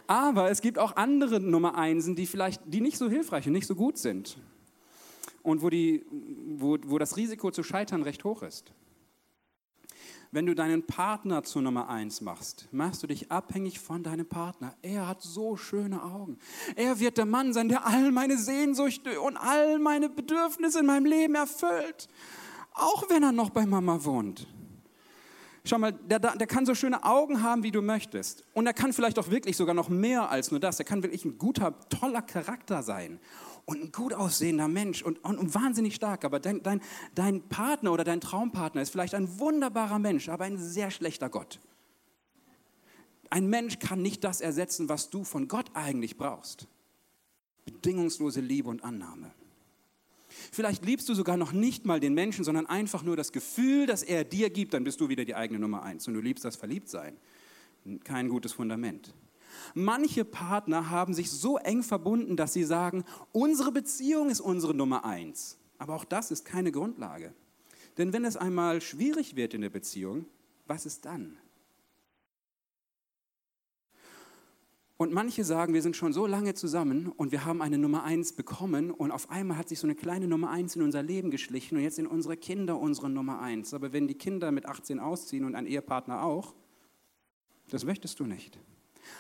Aber 0.07 0.51
es 0.51 0.61
gibt 0.61 0.79
auch 0.79 0.97
andere 0.97 1.41
Nummer 1.41 1.77
Einsen, 1.77 2.15
die 2.15 2.27
vielleicht, 2.27 2.61
die 2.67 2.81
nicht 2.81 2.99
so 2.99 3.09
hilfreich 3.09 3.47
und 3.47 3.53
nicht 3.53 3.67
so 3.67 3.75
gut 3.75 3.97
sind. 3.99 4.37
Und 5.43 5.63
wo, 5.63 5.71
die, 5.71 6.05
wo, 6.57 6.79
wo 6.87 6.99
das 6.99 7.17
Risiko 7.17 7.51
zu 7.51 7.63
scheitern 7.63 8.03
recht 8.03 8.25
hoch 8.25 8.43
ist. 8.43 8.73
Wenn 10.35 10.47
du 10.47 10.55
deinen 10.55 10.85
Partner 10.85 11.45
zur 11.45 11.63
Nummer 11.63 11.89
eins 11.89 12.21
machst, 12.21 12.67
machst 12.73 13.03
du 13.03 13.07
dich 13.07 13.31
abhängig 13.31 13.79
von 13.79 14.03
deinem 14.03 14.27
Partner. 14.27 14.75
Er 14.83 15.07
hat 15.07 15.23
so 15.23 15.57
schöne 15.57 16.03
Augen. 16.03 16.39
Er 16.75 16.99
wird 16.99 17.19
der 17.19 17.25
Mann 17.25 17.53
sein, 17.53 17.69
der 17.69 17.87
all 17.87 18.11
meine 18.11 18.37
Sehnsüchte 18.37 19.21
und 19.21 19.37
all 19.37 19.79
meine 19.79 20.09
Bedürfnisse 20.09 20.81
in 20.81 20.87
meinem 20.87 21.07
Leben 21.07 21.37
erfüllt. 21.37 22.09
Auch 22.73 23.09
wenn 23.09 23.23
er 23.23 23.31
noch 23.31 23.51
bei 23.51 23.65
Mama 23.65 24.05
wohnt. 24.05 24.49
Schau 25.67 25.79
mal, 25.79 25.93
der, 25.93 26.19
der 26.19 26.47
kann 26.47 26.67
so 26.67 26.75
schöne 26.75 27.05
Augen 27.05 27.43
haben, 27.43 27.63
wie 27.63 27.71
du 27.71 27.81
möchtest. 27.81 28.45
Und 28.53 28.67
er 28.67 28.75
kann 28.75 28.93
vielleicht 28.93 29.19
auch 29.19 29.31
wirklich 29.31 29.57
sogar 29.57 29.75
noch 29.75 29.89
mehr 29.89 30.31
als 30.31 30.51
nur 30.51 30.61
das. 30.61 30.79
Er 30.79 30.85
kann 30.85 31.03
wirklich 31.03 31.25
ein 31.25 31.39
guter, 31.39 31.75
toller 31.89 32.21
Charakter 32.21 32.83
sein 32.83 33.19
und 33.65 33.83
ein 33.83 33.93
gut 33.93 34.13
aussehender 34.13 34.69
Mensch 34.69 35.03
und, 35.03 35.25
und, 35.25 35.39
und 35.39 35.55
wahnsinnig 35.55 35.95
stark. 35.95 36.27
Aber 36.27 36.39
dein, 36.39 36.63
dein, 36.63 36.83
dein 37.15 37.49
Partner 37.49 37.93
oder 37.93 38.05
dein 38.05 38.21
Traumpartner 38.21 38.83
ist 38.83 38.91
vielleicht 38.91 39.15
ein 39.15 39.39
wunderbarer 39.39 39.99
Mensch, 39.99 40.29
aber 40.29 40.45
ein 40.45 40.59
sehr 40.59 40.91
schlechter 40.91 41.31
Gott. 41.31 41.61
Ein 43.31 43.49
Mensch 43.49 43.79
kann 43.79 44.03
nicht 44.03 44.23
das 44.23 44.43
ersetzen, 44.43 44.91
was 44.91 45.09
du 45.09 45.25
von 45.25 45.49
Gott 45.49 45.71
eigentlich 45.73 46.19
brauchst. 46.19 46.69
Bedingungslose 47.65 48.43
Liebe 48.43 48.69
und 48.69 48.85
Annahme. 48.85 49.33
Vielleicht 50.53 50.85
liebst 50.85 51.09
du 51.09 51.15
sogar 51.15 51.37
noch 51.37 51.53
nicht 51.53 51.87
mal 51.87 52.01
den 52.01 52.15
Menschen, 52.15 52.45
sondern 52.45 52.67
einfach 52.67 53.03
nur 53.03 53.17
das 53.17 53.33
Gefühl, 53.33 53.87
das 53.87 54.03
er 54.03 54.25
dir 54.25 54.51
gibt, 54.51 54.75
dann 54.75 54.85
bist 54.85 55.01
du 55.01 55.09
wieder 55.09 55.25
die 55.25 55.35
eigene 55.35 55.59
Nummer 55.59 55.83
eins. 55.83 56.07
Und 56.09 56.15
du 56.15 56.21
liebst 56.21 56.45
das 56.45 56.57
Verliebtsein. 56.57 57.17
Kein 58.05 58.29
gutes 58.29 58.53
Fundament. 58.53 59.15
Manche 59.75 60.25
Partner 60.25 60.91
haben 60.91 61.15
sich 61.15 61.31
so 61.31 61.59
eng 61.59 61.83
verbunden, 61.83 62.37
dass 62.37 62.53
sie 62.53 62.65
sagen, 62.65 63.05
unsere 63.33 63.73
Beziehung 63.73 64.31
ist 64.31 64.41
unsere 64.41 64.75
Nummer 64.75 65.05
eins. 65.05 65.59
Aber 65.79 65.95
auch 65.95 66.05
das 66.05 66.31
ist 66.31 66.45
keine 66.45 66.73
Grundlage. 66.73 67.35
Denn 67.99 68.13
wenn 68.13 68.25
es 68.25 68.37
einmal 68.37 68.81
schwierig 68.81 69.37
wird 69.37 69.55
in 69.55 69.61
der 69.61 69.71
Beziehung, 69.71 70.27
was 70.67 70.87
ist 70.87 71.05
dann? 71.05 71.37
Und 74.97 75.13
manche 75.13 75.43
sagen, 75.43 75.75
wir 75.75 75.83
sind 75.83 75.97
schon 75.97 76.13
so 76.13 76.27
lange 76.27 76.55
zusammen 76.55 77.09
und 77.09 77.33
wir 77.33 77.45
haben 77.45 77.61
eine 77.63 77.79
Nummer 77.79 78.05
eins 78.05 78.33
bekommen 78.33 78.93
und 78.93 79.11
auf 79.11 79.29
einmal 79.29 79.59
hat 79.59 79.69
sich 79.69 79.81
so 79.81 79.89
eine 79.89 79.97
kleine 79.97 80.29
Nummer 80.29 80.51
eins 80.51 80.77
in 80.77 80.83
unser 80.83 81.03
Leben 81.03 81.33
geschlichen 81.33 81.77
und 81.77 81.83
jetzt 81.83 81.97
sind 81.97 82.07
unsere 82.07 82.37
Kinder 82.37 82.79
unsere 82.79 83.11
Nummer 83.11 83.41
eins. 83.41 83.75
Aber 83.75 83.93
wenn 83.93 84.07
die 84.07 84.15
Kinder 84.15 84.53
mit 84.53 84.67
18 84.67 85.01
ausziehen 85.01 85.45
und 85.45 85.57
ein 85.57 85.67
Ehepartner 85.67 86.23
auch, 86.23 86.55
das 87.71 87.85
möchtest 87.85 88.21
du 88.21 88.25
nicht. 88.25 88.61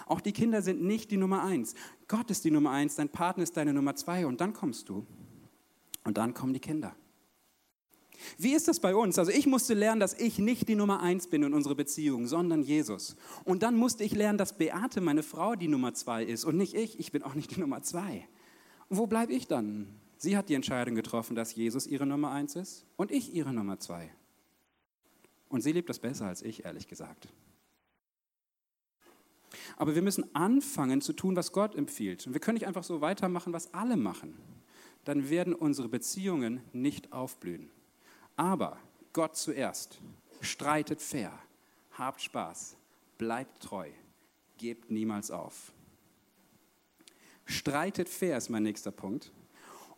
Auch 0.06 0.20
die 0.20 0.32
Kinder 0.32 0.62
sind 0.62 0.80
nicht 0.82 1.10
die 1.10 1.16
Nummer 1.16 1.42
eins. 1.42 1.74
Gott 2.06 2.30
ist 2.30 2.44
die 2.44 2.52
Nummer 2.52 2.70
eins, 2.70 2.94
dein 2.94 3.08
Partner 3.08 3.42
ist 3.42 3.56
deine 3.56 3.74
Nummer 3.74 3.96
zwei 3.96 4.26
und 4.26 4.40
dann 4.40 4.52
kommst 4.52 4.88
du. 4.88 5.04
Und 6.04 6.18
dann 6.18 6.34
kommen 6.34 6.52
die 6.52 6.60
Kinder. 6.60 6.94
Wie 8.38 8.54
ist 8.54 8.68
das 8.68 8.80
bei 8.80 8.94
uns? 8.94 9.18
Also 9.18 9.30
ich 9.30 9.46
musste 9.46 9.74
lernen, 9.74 10.00
dass 10.00 10.14
ich 10.14 10.38
nicht 10.38 10.68
die 10.68 10.74
Nummer 10.74 11.00
eins 11.00 11.26
bin 11.26 11.42
in 11.42 11.54
unserer 11.54 11.74
Beziehung, 11.74 12.26
sondern 12.26 12.62
Jesus. 12.62 13.16
Und 13.44 13.62
dann 13.62 13.76
musste 13.76 14.04
ich 14.04 14.14
lernen, 14.14 14.38
dass 14.38 14.56
Beate, 14.56 15.00
meine 15.00 15.22
Frau, 15.22 15.54
die 15.54 15.68
Nummer 15.68 15.94
zwei 15.94 16.24
ist 16.24 16.44
und 16.44 16.56
nicht 16.56 16.74
ich. 16.74 16.98
Ich 16.98 17.12
bin 17.12 17.22
auch 17.22 17.34
nicht 17.34 17.54
die 17.54 17.60
Nummer 17.60 17.82
zwei. 17.82 18.26
Und 18.88 18.98
wo 18.98 19.06
bleibe 19.06 19.32
ich 19.32 19.46
dann? 19.46 19.88
Sie 20.16 20.36
hat 20.36 20.48
die 20.48 20.54
Entscheidung 20.54 20.94
getroffen, 20.94 21.34
dass 21.34 21.54
Jesus 21.54 21.86
ihre 21.86 22.06
Nummer 22.06 22.30
eins 22.30 22.56
ist 22.56 22.86
und 22.96 23.10
ich 23.10 23.34
ihre 23.34 23.52
Nummer 23.52 23.78
zwei. 23.78 24.10
Und 25.48 25.60
sie 25.60 25.72
liebt 25.72 25.88
das 25.88 25.98
besser 25.98 26.26
als 26.26 26.42
ich, 26.42 26.64
ehrlich 26.64 26.88
gesagt. 26.88 27.28
Aber 29.76 29.94
wir 29.94 30.02
müssen 30.02 30.34
anfangen 30.34 31.00
zu 31.00 31.12
tun, 31.12 31.36
was 31.36 31.52
Gott 31.52 31.74
empfiehlt. 31.74 32.26
Und 32.26 32.32
wir 32.32 32.40
können 32.40 32.56
nicht 32.56 32.66
einfach 32.66 32.84
so 32.84 33.00
weitermachen, 33.00 33.52
was 33.52 33.72
alle 33.74 33.96
machen. 33.96 34.34
Dann 35.04 35.28
werden 35.30 35.54
unsere 35.54 35.88
Beziehungen 35.88 36.60
nicht 36.72 37.12
aufblühen. 37.12 37.70
Aber 38.36 38.78
Gott 39.12 39.36
zuerst. 39.36 39.98
Streitet 40.40 41.00
fair. 41.00 41.32
Habt 41.92 42.20
Spaß. 42.20 42.76
Bleibt 43.18 43.62
treu. 43.62 43.88
Gebt 44.58 44.90
niemals 44.90 45.30
auf. 45.30 45.72
Streitet 47.46 48.08
fair 48.08 48.36
ist 48.36 48.48
mein 48.48 48.62
nächster 48.62 48.90
Punkt. 48.90 49.32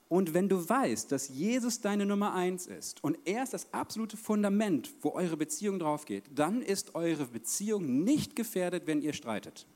Und 0.09 0.35
wenn 0.35 0.49
du 0.49 0.69
weißt, 0.69 1.11
dass 1.11 1.29
Jesus 1.29 1.81
deine 1.81 2.07
Nummer 2.07 2.33
eins 2.33 2.67
ist 2.67 3.03
und 3.03 3.19
er 3.25 3.43
ist 3.43 3.55
das 3.55 3.73
absolute 3.73 4.17
Fundament, 4.17 4.93
wo 5.01 5.11
eure 5.11 5.37
Beziehung 5.37 5.81
drauf 5.81 6.05
geht, 6.05 6.25
dann 6.33 6.63
ist 6.63 6.95
eure 6.95 7.27
Beziehung 7.27 8.05
nicht 8.05 8.37
gefährdet, 8.37 8.87
wenn 8.87 9.03
ihr 9.03 9.15
streitet. 9.15 9.67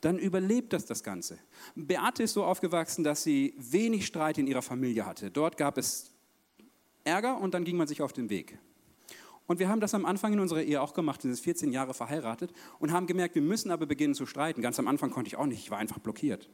Dann 0.00 0.18
überlebt 0.18 0.72
das 0.72 0.84
das 0.84 1.02
Ganze. 1.02 1.38
Beate 1.74 2.22
ist 2.22 2.34
so 2.34 2.44
aufgewachsen, 2.44 3.02
dass 3.02 3.24
sie 3.24 3.54
wenig 3.56 4.06
Streit 4.06 4.38
in 4.38 4.46
ihrer 4.46 4.62
Familie 4.62 5.06
hatte. 5.06 5.30
Dort 5.30 5.56
gab 5.56 5.76
es 5.76 6.13
Ärger 7.04 7.38
und 7.40 7.54
dann 7.54 7.64
ging 7.64 7.76
man 7.76 7.86
sich 7.86 8.02
auf 8.02 8.12
den 8.12 8.30
Weg. 8.30 8.58
Und 9.46 9.58
wir 9.58 9.68
haben 9.68 9.80
das 9.80 9.94
am 9.94 10.06
Anfang 10.06 10.32
in 10.32 10.40
unserer 10.40 10.62
Ehe 10.62 10.80
auch 10.80 10.94
gemacht, 10.94 11.22
wir 11.22 11.34
sind 11.34 11.42
14 11.42 11.70
Jahre 11.72 11.92
verheiratet 11.92 12.52
und 12.78 12.92
haben 12.92 13.06
gemerkt, 13.06 13.34
wir 13.34 13.42
müssen 13.42 13.70
aber 13.70 13.86
beginnen 13.86 14.14
zu 14.14 14.24
streiten. 14.24 14.62
Ganz 14.62 14.78
am 14.78 14.88
Anfang 14.88 15.10
konnte 15.10 15.28
ich 15.28 15.36
auch 15.36 15.46
nicht, 15.46 15.58
ich 15.58 15.70
war 15.70 15.78
einfach 15.78 15.98
blockiert. 15.98 16.48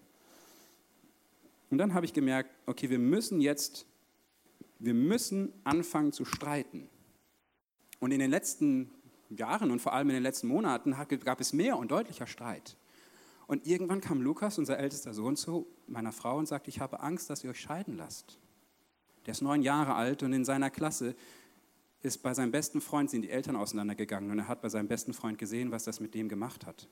Und 1.70 1.78
dann 1.78 1.94
habe 1.94 2.04
ich 2.04 2.12
gemerkt, 2.12 2.50
okay, 2.66 2.90
wir 2.90 2.98
müssen 2.98 3.40
jetzt, 3.40 3.86
wir 4.80 4.94
müssen 4.94 5.52
anfangen 5.62 6.12
zu 6.12 6.24
streiten. 6.24 6.88
Und 8.00 8.10
in 8.10 8.18
den 8.18 8.30
letzten 8.30 8.90
Jahren 9.28 9.70
und 9.70 9.80
vor 9.80 9.92
allem 9.92 10.08
in 10.08 10.14
den 10.14 10.22
letzten 10.24 10.48
Monaten 10.48 10.96
gab 11.24 11.40
es 11.40 11.52
mehr 11.52 11.78
und 11.78 11.92
deutlicher 11.92 12.26
Streit. 12.26 12.76
Und 13.46 13.66
irgendwann 13.66 14.00
kam 14.00 14.20
Lukas, 14.20 14.58
unser 14.58 14.78
ältester 14.78 15.14
Sohn, 15.14 15.36
zu 15.36 15.66
meiner 15.86 16.12
Frau 16.12 16.38
und 16.38 16.46
sagte, 16.46 16.70
ich 16.70 16.80
habe 16.80 17.00
Angst, 17.00 17.30
dass 17.30 17.44
ihr 17.44 17.50
euch 17.50 17.60
scheiden 17.60 17.96
lasst. 17.96 18.38
Der 19.30 19.34
ist 19.34 19.42
neun 19.42 19.62
Jahre 19.62 19.94
alt 19.94 20.24
und 20.24 20.32
in 20.32 20.44
seiner 20.44 20.70
Klasse 20.70 21.14
ist 22.02 22.20
bei 22.20 22.34
seinem 22.34 22.50
besten 22.50 22.80
Freund 22.80 23.10
sind 23.10 23.22
die 23.22 23.30
Eltern 23.30 23.54
auseinandergegangen 23.54 24.28
und 24.28 24.40
er 24.40 24.48
hat 24.48 24.60
bei 24.60 24.68
seinem 24.68 24.88
besten 24.88 25.12
Freund 25.12 25.38
gesehen, 25.38 25.70
was 25.70 25.84
das 25.84 26.00
mit 26.00 26.16
dem 26.16 26.28
gemacht 26.28 26.66
hat. 26.66 26.88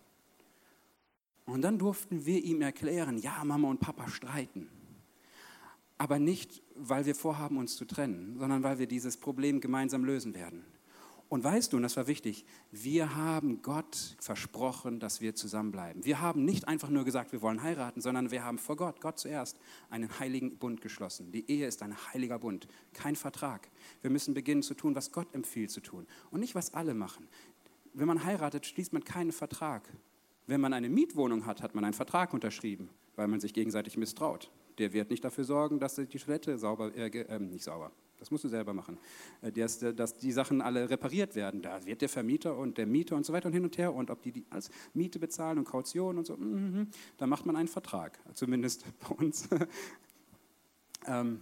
Und 1.46 1.62
dann 1.62 1.80
durften 1.80 2.26
wir 2.26 2.44
ihm 2.44 2.62
erklären, 2.62 3.18
ja, 3.18 3.42
Mama 3.42 3.66
und 3.66 3.80
Papa 3.80 4.06
streiten. 4.06 4.68
Aber 5.96 6.20
nicht, 6.20 6.62
weil 6.76 7.06
wir 7.06 7.16
vorhaben, 7.16 7.56
uns 7.56 7.74
zu 7.74 7.84
trennen, 7.84 8.36
sondern 8.38 8.62
weil 8.62 8.78
wir 8.78 8.86
dieses 8.86 9.16
Problem 9.16 9.60
gemeinsam 9.60 10.04
lösen 10.04 10.32
werden. 10.32 10.64
Und 11.28 11.44
weißt 11.44 11.72
du, 11.72 11.76
und 11.76 11.82
das 11.82 11.96
war 11.98 12.06
wichtig, 12.06 12.46
wir 12.70 13.14
haben 13.14 13.60
Gott 13.60 14.16
versprochen, 14.18 14.98
dass 14.98 15.20
wir 15.20 15.34
zusammenbleiben. 15.34 16.04
Wir 16.04 16.22
haben 16.22 16.44
nicht 16.46 16.66
einfach 16.66 16.88
nur 16.88 17.04
gesagt, 17.04 17.32
wir 17.32 17.42
wollen 17.42 17.62
heiraten, 17.62 18.00
sondern 18.00 18.30
wir 18.30 18.44
haben 18.44 18.56
vor 18.56 18.76
Gott, 18.76 19.02
Gott 19.02 19.18
zuerst, 19.18 19.58
einen 19.90 20.18
heiligen 20.18 20.56
Bund 20.56 20.80
geschlossen. 20.80 21.30
Die 21.30 21.50
Ehe 21.50 21.66
ist 21.66 21.82
ein 21.82 21.94
heiliger 22.12 22.38
Bund, 22.38 22.66
kein 22.94 23.14
Vertrag. 23.14 23.68
Wir 24.00 24.10
müssen 24.10 24.32
beginnen 24.32 24.62
zu 24.62 24.72
tun, 24.72 24.94
was 24.94 25.12
Gott 25.12 25.34
empfiehlt 25.34 25.70
zu 25.70 25.80
tun 25.80 26.06
und 26.30 26.40
nicht, 26.40 26.54
was 26.54 26.72
alle 26.72 26.94
machen. 26.94 27.28
Wenn 27.92 28.06
man 28.06 28.24
heiratet, 28.24 28.64
schließt 28.64 28.94
man 28.94 29.04
keinen 29.04 29.32
Vertrag, 29.32 29.86
wenn 30.46 30.62
man 30.62 30.72
eine 30.72 30.88
Mietwohnung 30.88 31.44
hat, 31.44 31.60
hat 31.60 31.74
man 31.74 31.84
einen 31.84 31.92
Vertrag 31.92 32.32
unterschrieben, 32.32 32.88
weil 33.16 33.28
man 33.28 33.38
sich 33.38 33.52
gegenseitig 33.52 33.98
misstraut. 33.98 34.50
Der 34.78 34.94
wird 34.94 35.10
nicht 35.10 35.24
dafür 35.24 35.44
sorgen, 35.44 35.78
dass 35.78 35.96
die 35.96 36.06
Toilette 36.06 36.56
sauber, 36.56 36.94
äh, 36.96 37.08
äh, 37.08 37.38
nicht 37.38 37.64
sauber, 37.64 37.92
das 38.18 38.30
musst 38.30 38.44
du 38.44 38.48
selber 38.48 38.74
machen, 38.74 38.98
äh, 39.42 39.52
dass, 39.52 39.78
dass, 39.78 40.16
die 40.16 40.32
Sachen 40.32 40.60
alle 40.60 40.90
repariert 40.90 41.34
werden. 41.34 41.62
Da 41.62 41.84
wird 41.84 42.02
der 42.02 42.08
Vermieter 42.08 42.56
und 42.56 42.78
der 42.78 42.86
Mieter 42.86 43.16
und 43.16 43.24
so 43.24 43.32
weiter 43.32 43.46
und 43.46 43.52
hin 43.52 43.64
und 43.64 43.78
her 43.78 43.94
und 43.94 44.10
ob 44.10 44.22
die, 44.22 44.32
die 44.32 44.46
als 44.50 44.70
Miete 44.94 45.18
bezahlen 45.18 45.58
und 45.58 45.64
Kaution 45.64 46.18
und 46.18 46.26
so, 46.26 46.36
mm, 46.36 46.80
mm, 46.80 46.90
da 47.16 47.26
macht 47.26 47.46
man 47.46 47.56
einen 47.56 47.68
Vertrag, 47.68 48.18
zumindest 48.34 48.84
bei 49.08 49.14
uns. 49.14 49.48
ähm, 51.06 51.40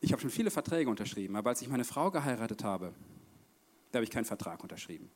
ich 0.00 0.12
habe 0.12 0.20
schon 0.20 0.30
viele 0.30 0.50
Verträge 0.50 0.90
unterschrieben, 0.90 1.36
aber 1.36 1.50
als 1.50 1.62
ich 1.62 1.68
meine 1.68 1.84
Frau 1.84 2.10
geheiratet 2.10 2.62
habe, 2.62 2.92
da 3.90 3.98
habe 3.98 4.04
ich 4.04 4.10
keinen 4.10 4.26
Vertrag 4.26 4.62
unterschrieben. 4.62 5.10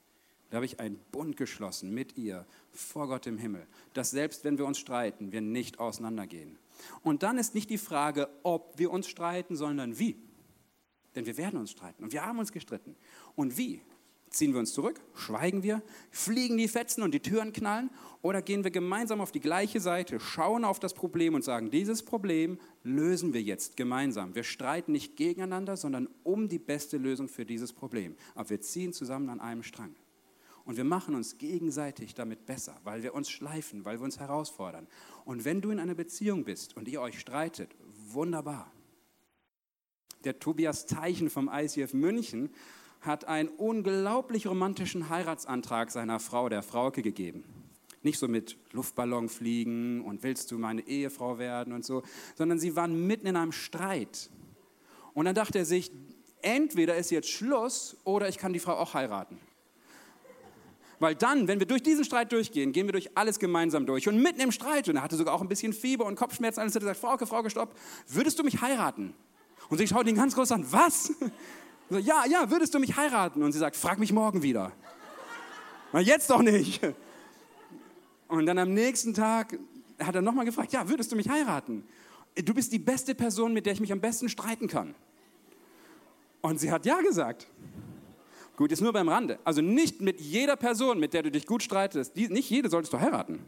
Da 0.51 0.57
habe 0.57 0.67
ich 0.67 0.81
einen 0.81 0.99
Bund 1.13 1.37
geschlossen 1.37 1.93
mit 1.93 2.17
ihr 2.17 2.47
vor 2.73 3.09
Gott 3.09 3.27
im 3.27 3.37
Himmel, 3.37 3.67
dass 3.93 4.11
selbst 4.11 4.45
wenn 4.45 4.57
wir 4.57 4.65
uns 4.65 4.79
streiten, 4.79 5.31
wir 5.31 5.43
nicht 5.43 5.79
auseinandergehen. 5.79 6.59
Und 7.03 7.23
dann 7.23 7.39
ist 7.39 7.55
nicht 7.55 7.69
die 7.71 7.79
Frage, 7.79 8.29
ob 8.45 8.79
wir 8.79 8.91
uns 8.91 9.09
streiten, 9.09 9.57
sondern 9.57 9.99
wie. 9.99 10.17
Denn 11.15 11.27
wir 11.27 11.37
werden 11.37 11.59
uns 11.59 11.71
streiten 11.71 12.05
und 12.05 12.13
wir 12.13 12.25
haben 12.25 12.39
uns 12.39 12.53
gestritten. 12.53 12.97
Und 13.35 13.57
wie? 13.57 13.81
Ziehen 14.31 14.53
wir 14.53 14.61
uns 14.61 14.75
zurück? 14.75 15.01
Schweigen 15.15 15.63
wir? 15.63 15.83
Fliegen 16.11 16.59
die 16.59 16.69
Fetzen 16.69 17.03
und 17.03 17.15
die 17.15 17.21
Türen 17.21 17.53
knallen? 17.53 17.91
Oder 18.21 18.43
gehen 18.43 18.63
wir 18.63 18.71
gemeinsam 18.71 19.21
auf 19.21 19.33
die 19.33 19.41
gleiche 19.41 19.81
Seite, 19.81 20.21
schauen 20.21 20.65
auf 20.65 20.79
das 20.79 20.93
Problem 20.93 21.35
und 21.35 21.45
sagen, 21.45 21.71
dieses 21.71 22.03
Problem 22.03 22.59
lösen 22.83 23.33
wir 23.33 23.41
jetzt 23.41 23.77
gemeinsam. 23.77 24.35
Wir 24.35 24.45
streiten 24.45 24.93
nicht 24.93 25.17
gegeneinander, 25.17 25.77
sondern 25.77 26.09
um 26.25 26.49
die 26.49 26.59
beste 26.59 26.99
Lösung 26.99 27.29
für 27.29 27.47
dieses 27.47 27.73
Problem. 27.73 28.17
Aber 28.35 28.51
wir 28.51 28.61
ziehen 28.61 28.93
zusammen 28.93 29.31
an 29.31 29.41
einem 29.41 29.63
Strang. 29.63 29.95
Und 30.65 30.77
wir 30.77 30.85
machen 30.85 31.15
uns 31.15 31.39
gegenseitig 31.39 32.15
damit 32.15 32.45
besser, 32.45 32.79
weil 32.85 33.03
wir 33.03 33.15
uns 33.15 33.31
schleifen, 33.31 33.87
weil 33.87 33.99
wir 33.99 34.05
uns 34.05 34.19
herausfordern. 34.19 34.87
Und 35.25 35.47
wenn 35.47 35.63
du 35.63 35.71
in 35.71 35.79
einer 35.79 35.95
Beziehung 35.95 36.45
bist 36.45 36.77
und 36.77 36.89
ihr 36.89 37.01
euch 37.01 37.19
streitet, 37.19 37.75
wunderbar. 38.11 38.71
Der 40.25 40.39
Tobias 40.41 40.87
Teichen 40.87 41.31
vom 41.31 41.49
ICF 41.53 41.95
München 41.95 42.51
hat 43.01 43.27
einen 43.27 43.49
unglaublich 43.49 44.47
romantischen 44.47 45.09
Heiratsantrag 45.09 45.91
seiner 45.91 46.19
Frau, 46.19 46.49
der 46.49 46.63
Frauke, 46.63 47.03
gegeben. 47.03 47.45
Nicht 48.03 48.19
so 48.19 48.27
mit 48.27 48.57
Luftballon 48.73 49.29
fliegen 49.29 50.03
und 50.03 50.23
willst 50.23 50.51
du 50.51 50.59
meine 50.59 50.87
Ehefrau 50.87 51.39
werden 51.39 51.73
und 51.73 51.85
so, 51.85 52.03
sondern 52.35 52.59
sie 52.59 52.75
waren 52.75 53.07
mitten 53.07 53.27
in 53.27 53.37
einem 53.37 53.53
Streit. 53.53 54.31
Und 55.15 55.27
dann 55.27 55.35
dachte 55.35 55.59
er 55.59 55.65
sich, 55.65 55.93
entweder 56.43 56.97
ist 56.97 57.11
jetzt 57.11 57.29
Schluss 57.29 57.97
oder 58.05 58.29
ich 58.29 58.39
kann 58.39 58.53
die 58.53 58.61
Frau 58.61 58.75
auch 58.75 58.95
heiraten. 58.95 59.39
Weil 61.01 61.15
dann, 61.15 61.47
wenn 61.47 61.61
wir 61.61 61.67
durch 61.67 61.83
diesen 61.83 62.05
Streit 62.05 62.33
durchgehen, 62.33 62.73
gehen 62.73 62.87
wir 62.87 62.93
durch 62.93 63.17
alles 63.17 63.39
gemeinsam 63.39 63.87
durch. 63.87 64.09
Und 64.09 64.21
mitten 64.21 64.41
im 64.41 64.51
Streit, 64.51 64.89
und 64.89 64.97
er 64.97 65.03
hatte 65.03 65.17
sogar 65.17 65.35
auch 65.35 65.41
ein 65.41 65.49
bisschen 65.49 65.73
Fieber 65.73 66.07
und 66.07 66.17
Kopfschmerzen, 66.17 66.61
alles 66.61 66.75
hat 66.75 66.83
er 66.83 66.89
gesagt, 66.89 67.01
Frauke, 67.01 67.27
Frauke, 67.27 67.51
stopp, 67.51 67.77
würdest 68.09 68.39
du 68.39 68.43
mich 68.43 68.61
heiraten? 68.61 69.15
Und 69.69 69.79
sie 69.79 69.87
schaut 69.87 70.07
ihn 70.07 70.15
ganz 70.15 70.35
groß 70.35 70.53
an, 70.53 70.65
was? 70.71 71.13
So, 71.91 71.97
ja, 71.99 72.25
ja, 72.27 72.51
würdest 72.51 72.75
du 72.75 72.79
mich 72.79 72.97
heiraten? 72.97 73.43
Und 73.43 73.53
sie 73.53 73.59
sagt, 73.59 73.77
frag 73.77 73.99
mich 73.99 74.13
morgen 74.13 74.43
wieder. 74.43 74.73
Na, 75.93 76.01
jetzt 76.01 76.29
doch 76.29 76.43
nicht. 76.43 76.81
Und 78.29 78.47
dann 78.47 78.59
am 78.59 78.75
nächsten 78.75 79.15
Tag 79.15 79.59
hat 79.99 80.15
er 80.15 80.23
nochmal 80.23 80.45
gefragt, 80.45 80.73
ja, 80.73 80.89
würdest 80.89 81.11
du 81.13 81.17
mich 81.17 81.29
heiraten? 81.29 81.87
Du 82.35 82.55
bist 82.55 82.73
die 82.73 82.79
beste 82.79 83.15
Person, 83.15 83.53
mit 83.53 83.67
der 83.67 83.73
ich 83.73 83.81
mich 83.81 83.91
am 83.91 84.01
besten 84.01 84.29
streiten 84.29 84.69
kann. 84.69 84.95
Und 86.41 86.61
sie 86.61 86.71
hat 86.71 86.87
ja 86.87 87.01
gesagt. 87.01 87.47
Gut, 88.57 88.71
ist 88.71 88.81
nur 88.81 88.93
beim 88.93 89.09
Rande. 89.09 89.39
Also 89.45 89.63
nicht 89.63 90.01
mit 90.01 90.21
jeder 90.21 90.57
Person, 90.57 91.01
mit 91.01 91.15
der 91.15 91.23
du 91.23 91.31
dich 91.31 91.47
gut 91.47 91.63
streitest. 91.63 92.17
Die, 92.17 92.29
nicht 92.29 92.51
jede 92.51 92.69
solltest 92.69 92.93
du 92.93 93.01
heiraten. 93.01 93.41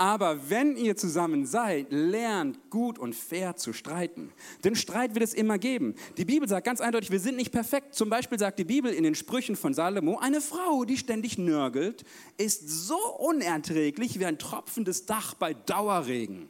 Aber 0.00 0.48
wenn 0.48 0.78
ihr 0.78 0.96
zusammen 0.96 1.44
seid, 1.44 1.88
lernt 1.92 2.70
gut 2.70 2.98
und 2.98 3.14
fair 3.14 3.56
zu 3.56 3.74
streiten. 3.74 4.32
Denn 4.64 4.74
Streit 4.74 5.14
wird 5.14 5.22
es 5.22 5.34
immer 5.34 5.58
geben. 5.58 5.94
Die 6.16 6.24
Bibel 6.24 6.48
sagt 6.48 6.64
ganz 6.64 6.80
eindeutig, 6.80 7.10
wir 7.10 7.20
sind 7.20 7.36
nicht 7.36 7.52
perfekt. 7.52 7.94
Zum 7.94 8.08
Beispiel 8.08 8.38
sagt 8.38 8.58
die 8.58 8.64
Bibel 8.64 8.94
in 8.94 9.04
den 9.04 9.14
Sprüchen 9.14 9.56
von 9.56 9.74
Salomo, 9.74 10.16
eine 10.16 10.40
Frau, 10.40 10.86
die 10.86 10.96
ständig 10.96 11.36
nörgelt, 11.36 12.04
ist 12.38 12.66
so 12.66 12.96
unerträglich 13.18 14.18
wie 14.18 14.24
ein 14.24 14.38
tropfendes 14.38 15.04
Dach 15.04 15.34
bei 15.34 15.52
Dauerregen. 15.52 16.48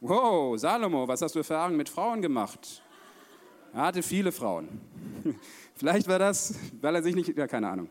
Wow, 0.00 0.58
Salomo, 0.58 1.06
was 1.06 1.22
hast 1.22 1.36
du 1.36 1.44
für 1.44 1.54
Erfahrungen 1.54 1.76
mit 1.76 1.88
Frauen 1.88 2.20
gemacht? 2.20 2.82
Er 3.72 3.82
hatte 3.82 4.02
viele 4.02 4.32
Frauen. 4.32 4.80
Vielleicht 5.76 6.08
war 6.08 6.18
das, 6.18 6.56
weil 6.80 6.96
er 6.96 7.02
sich 7.04 7.14
nicht, 7.14 7.28
ja, 7.28 7.46
keine 7.46 7.68
Ahnung. 7.68 7.88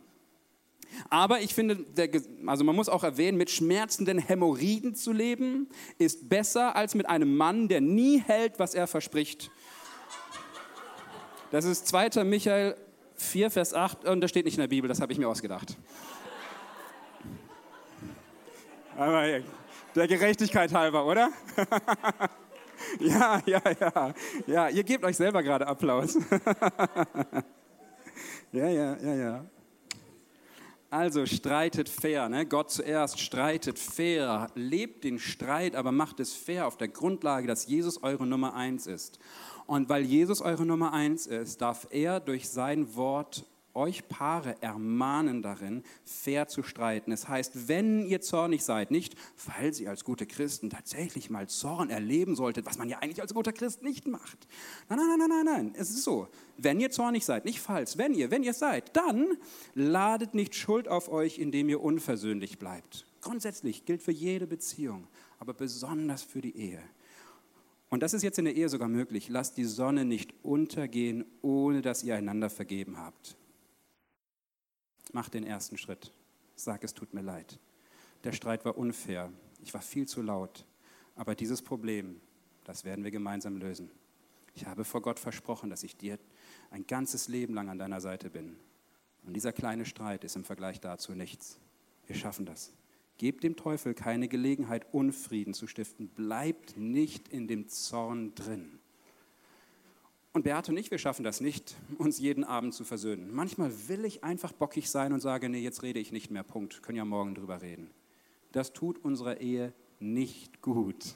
Aber 1.10 1.42
ich 1.42 1.54
finde, 1.54 1.78
der, 1.78 2.10
also 2.46 2.64
man 2.64 2.76
muss 2.76 2.90
auch 2.90 3.04
erwähnen, 3.04 3.38
mit 3.38 3.50
schmerzenden 3.50 4.20
Hämorrhoiden 4.20 4.96
zu 4.96 5.12
leben, 5.12 5.70
ist 5.98 6.30
besser 6.30 6.76
als 6.76 6.96
mit 6.96 7.08
einem 7.10 7.38
Mann, 7.38 7.68
der 7.68 7.82
nie 7.82 8.20
hält, 8.20 8.60
was 8.60 8.74
er 8.74 8.88
verspricht. 8.88 9.52
Das 11.52 11.66
ist 11.66 11.88
2. 11.88 12.24
Michael 12.24 12.76
4, 13.16 13.52
Vers 13.52 13.74
8, 13.74 14.06
und 14.06 14.22
das 14.22 14.30
steht 14.30 14.46
nicht 14.46 14.56
in 14.56 14.62
der 14.62 14.68
Bibel, 14.68 14.88
das 14.88 15.02
habe 15.02 15.12
ich 15.12 15.20
mir 15.20 15.28
ausgedacht. 15.28 15.78
Aber 18.96 19.24
der 19.96 20.08
Gerechtigkeit 20.08 20.74
halber, 20.74 21.06
oder? 21.06 21.30
ja, 23.00 23.42
ja, 23.46 23.62
ja. 23.80 24.14
Ja, 24.46 24.70
ihr 24.70 24.84
gebt 24.84 25.04
euch 25.04 25.18
selber 25.18 25.42
gerade 25.42 25.66
Applaus. 25.66 26.16
ja, 28.52 28.68
ja, 28.68 28.98
ja, 28.98 29.14
ja. 29.14 29.46
Also 30.92 31.28
streitet 31.28 31.88
fair, 31.88 32.30
ne? 32.30 32.48
Gott 32.48 32.72
zuerst, 32.72 33.20
streitet 33.20 33.78
fair, 33.78 34.50
lebt 34.56 35.04
den 35.04 35.20
Streit, 35.20 35.76
aber 35.76 35.92
macht 35.92 36.20
es 36.20 36.34
fair 36.34 36.66
auf 36.66 36.78
der 36.78 36.88
Grundlage, 36.88 37.46
dass 37.46 37.68
Jesus 37.68 38.02
eure 38.02 38.26
Nummer 38.26 38.56
eins 38.56 38.88
ist. 38.88 39.20
Und 39.68 39.88
weil 39.88 40.04
Jesus 40.04 40.42
eure 40.42 40.66
Nummer 40.66 40.92
eins 40.92 41.28
ist, 41.28 41.62
darf 41.62 41.86
er 41.92 42.20
durch 42.20 42.50
sein 42.50 42.96
Wort 42.96 43.46
euch 43.80 44.08
Paare 44.10 44.62
ermahnen 44.62 45.42
darin, 45.42 45.84
fair 46.04 46.48
zu 46.48 46.62
streiten. 46.62 47.12
Es 47.12 47.28
heißt, 47.28 47.68
wenn 47.68 48.06
ihr 48.06 48.22
zornig 48.22 48.64
seid, 48.64 48.92
nicht 48.92 49.16
weil 49.48 49.74
sie 49.74 49.88
als 49.88 50.04
gute 50.04 50.28
Christen 50.28 50.70
tatsächlich 50.70 51.30
mal 51.30 51.48
Zorn 51.48 51.90
erleben 51.90 52.36
solltet, 52.36 52.66
was 52.66 52.78
man 52.78 52.90
ja 52.90 53.00
eigentlich 53.00 53.22
als 53.22 53.34
guter 53.34 53.54
Christ 53.54 53.82
nicht 53.82 54.08
macht. 54.08 54.48
Nein, 54.90 55.00
nein, 55.00 55.18
nein, 55.18 55.30
nein, 55.30 55.46
nein. 55.46 55.74
Es 55.76 55.90
ist 55.90 56.04
so, 56.04 56.28
wenn 56.58 56.80
ihr 56.80 56.92
zornig 56.92 57.26
seid, 57.26 57.46
nicht 57.46 57.62
falsch, 57.62 57.94
wenn 57.96 58.14
ihr, 58.14 58.30
wenn 58.30 58.44
ihr 58.44 58.54
seid, 58.54 58.96
dann 58.96 59.26
ladet 59.74 60.36
nicht 60.36 60.54
Schuld 60.54 60.88
auf 60.88 61.10
euch, 61.10 61.40
indem 61.40 61.70
ihr 61.70 61.82
unversöhnlich 61.82 62.60
bleibt. 62.60 63.06
Grundsätzlich 63.22 63.86
gilt 63.86 64.04
für 64.04 64.12
jede 64.12 64.46
Beziehung, 64.46 65.08
aber 65.40 65.54
besonders 65.54 66.22
für 66.22 66.42
die 66.42 66.56
Ehe. 66.56 66.82
Und 67.90 68.04
das 68.04 68.14
ist 68.14 68.22
jetzt 68.22 68.38
in 68.38 68.46
der 68.46 68.56
Ehe 68.56 68.70
sogar 68.70 68.88
möglich. 68.88 69.30
Lasst 69.30 69.58
die 69.58 69.66
Sonne 69.66 70.06
nicht 70.06 70.34
untergehen, 70.44 71.26
ohne 71.42 71.82
dass 71.82 72.04
ihr 72.04 72.16
einander 72.16 72.50
vergeben 72.50 72.98
habt. 72.98 73.36
Mach 75.12 75.30
den 75.30 75.44
ersten 75.44 75.78
Schritt. 75.78 76.12
Sag, 76.56 76.84
es 76.84 76.94
tut 76.94 77.14
mir 77.14 77.22
leid. 77.22 77.60
Der 78.24 78.32
Streit 78.32 78.66
war 78.66 78.78
unfair. 78.78 79.32
Ich 79.64 79.74
war 79.74 79.82
viel 79.82 80.08
zu 80.08 80.22
laut. 80.22 80.66
Aber 81.16 81.36
dieses 81.36 81.62
Problem, 81.62 82.22
das 82.64 82.86
werden 82.86 83.04
wir 83.04 83.12
gemeinsam 83.12 83.58
lösen. 83.58 83.90
Ich 84.54 84.66
habe 84.66 84.84
vor 84.84 85.02
Gott 85.02 85.20
versprochen, 85.20 85.70
dass 85.70 85.84
ich 85.84 85.96
dir 85.96 86.20
ein 86.70 86.86
ganzes 86.86 87.28
Leben 87.28 87.54
lang 87.54 87.70
an 87.70 87.80
deiner 87.80 88.02
Seite 88.02 88.30
bin. 88.30 88.58
Und 89.24 89.34
dieser 89.34 89.54
kleine 89.54 89.86
Streit 89.86 90.24
ist 90.24 90.36
im 90.36 90.44
Vergleich 90.44 90.80
dazu 90.80 91.14
nichts. 91.14 91.60
Wir 92.08 92.16
schaffen 92.16 92.46
das. 92.46 92.74
Gebt 93.18 93.44
dem 93.44 93.56
Teufel 93.56 93.94
keine 93.94 94.28
Gelegenheit, 94.28 94.94
Unfrieden 94.94 95.54
zu 95.54 95.68
stiften. 95.68 96.08
Bleibt 96.10 96.78
nicht 96.78 97.28
in 97.28 97.48
dem 97.48 97.68
Zorn 97.68 98.34
drin. 98.36 98.80
Und 100.32 100.44
Beate 100.44 100.72
und 100.72 100.78
ich, 100.78 100.92
wir 100.92 101.00
schaffen 101.00 101.24
das 101.24 101.42
nicht, 101.42 101.76
uns 101.98 102.20
jeden 102.20 102.44
Abend 102.44 102.76
zu 102.76 102.84
versöhnen. 102.84 103.34
Manchmal 103.34 103.72
will 103.88 104.06
ich 104.06 104.24
einfach 104.24 104.52
bockig 104.52 104.90
sein 104.90 105.12
und 105.12 105.22
sage, 105.22 105.50
nee, 105.50 105.60
jetzt 105.60 105.82
rede 105.82 106.00
ich 106.00 106.12
nicht 106.12 106.30
mehr, 106.30 106.44
Punkt. 106.44 106.84
Können 106.84 106.98
ja 106.98 107.06
morgen 107.06 107.34
drüber 107.34 107.62
reden. 107.62 107.90
Das 108.52 108.74
tut 108.74 109.04
unserer 109.04 109.42
Ehe 109.42 109.74
nicht 110.00 110.62
gut. 110.62 111.16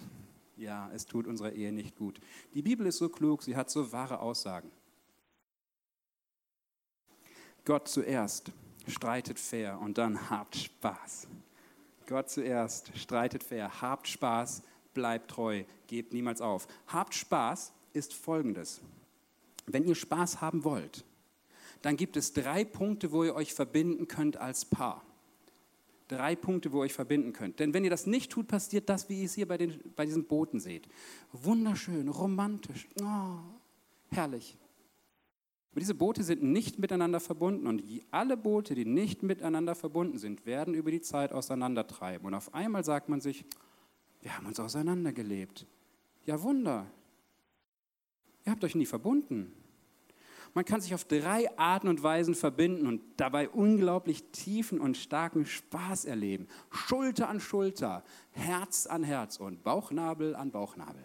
Ja, 0.57 0.89
es 0.93 1.05
tut 1.05 1.27
unserer 1.27 1.51
Ehe 1.51 1.71
nicht 1.71 1.95
gut. 1.95 2.19
Die 2.53 2.63
Bibel 2.63 2.87
ist 2.87 2.97
so 2.97 3.09
klug, 3.09 3.43
sie 3.43 3.55
hat 3.55 3.69
so 3.69 3.91
wahre 3.91 4.19
Aussagen. 4.19 4.71
Gott 7.65 7.87
zuerst, 7.87 8.51
streitet 8.87 9.39
fair 9.39 9.79
und 9.79 9.97
dann 9.97 10.29
habt 10.29 10.55
Spaß. 10.55 11.27
Gott 12.07 12.29
zuerst, 12.29 12.91
streitet 12.97 13.43
fair, 13.43 13.81
habt 13.81 14.07
Spaß, 14.07 14.63
bleibt 14.93 15.31
treu, 15.31 15.63
gebt 15.87 16.13
niemals 16.13 16.41
auf. 16.41 16.67
Habt 16.87 17.13
Spaß 17.13 17.73
ist 17.93 18.13
folgendes. 18.13 18.81
Wenn 19.65 19.85
ihr 19.85 19.95
Spaß 19.95 20.41
haben 20.41 20.63
wollt, 20.63 21.05
dann 21.81 21.97
gibt 21.97 22.17
es 22.17 22.33
drei 22.33 22.63
Punkte, 22.63 23.11
wo 23.11 23.23
ihr 23.23 23.35
euch 23.35 23.53
verbinden 23.53 24.07
könnt 24.07 24.37
als 24.37 24.65
Paar. 24.65 25.03
Drei 26.07 26.35
Punkte, 26.35 26.71
wo 26.71 26.77
ihr 26.77 26.85
euch 26.85 26.93
verbinden 26.93 27.33
könnt. 27.33 27.59
Denn 27.59 27.73
wenn 27.73 27.83
ihr 27.83 27.89
das 27.89 28.05
nicht 28.05 28.31
tut, 28.31 28.47
passiert 28.47 28.89
das, 28.89 29.09
wie 29.09 29.19
ihr 29.19 29.25
es 29.25 29.33
hier 29.33 29.47
bei, 29.47 29.57
den, 29.57 29.79
bei 29.95 30.05
diesen 30.05 30.25
Booten 30.25 30.59
seht. 30.59 30.87
Wunderschön, 31.31 32.07
romantisch, 32.07 32.87
oh, 33.01 33.39
herrlich. 34.11 34.57
Aber 35.71 35.79
diese 35.79 35.95
Boote 35.95 36.23
sind 36.23 36.43
nicht 36.43 36.77
miteinander 36.77 37.19
verbunden 37.19 37.65
und 37.65 37.83
alle 38.11 38.37
Boote, 38.37 38.75
die 38.75 38.85
nicht 38.85 39.23
miteinander 39.23 39.73
verbunden 39.73 40.19
sind, 40.19 40.45
werden 40.45 40.75
über 40.75 40.91
die 40.91 41.01
Zeit 41.01 41.33
auseinandertreiben. 41.33 42.27
Und 42.27 42.35
auf 42.35 42.53
einmal 42.53 42.83
sagt 42.83 43.09
man 43.09 43.21
sich, 43.21 43.43
wir 44.21 44.37
haben 44.37 44.45
uns 44.45 44.59
auseinandergelebt. 44.59 45.65
Ja, 46.25 46.41
Wunder, 46.43 46.85
Ihr 48.45 48.51
habt 48.51 48.63
euch 48.63 48.75
nie 48.75 48.85
verbunden. 48.85 49.53
Man 50.53 50.65
kann 50.65 50.81
sich 50.81 50.93
auf 50.93 51.05
drei 51.05 51.49
Arten 51.57 51.87
und 51.87 52.03
Weisen 52.03 52.35
verbinden 52.35 52.85
und 52.85 53.01
dabei 53.17 53.49
unglaublich 53.49 54.23
tiefen 54.31 54.79
und 54.79 54.97
starken 54.97 55.45
Spaß 55.47 56.05
erleben. 56.05 56.47
Schulter 56.69 57.27
an 57.27 57.39
Schulter, 57.39 58.03
Herz 58.31 58.85
an 58.85 59.03
Herz 59.03 59.37
und 59.37 59.63
Bauchnabel 59.63 60.35
an 60.35 60.51
Bauchnabel. 60.51 61.03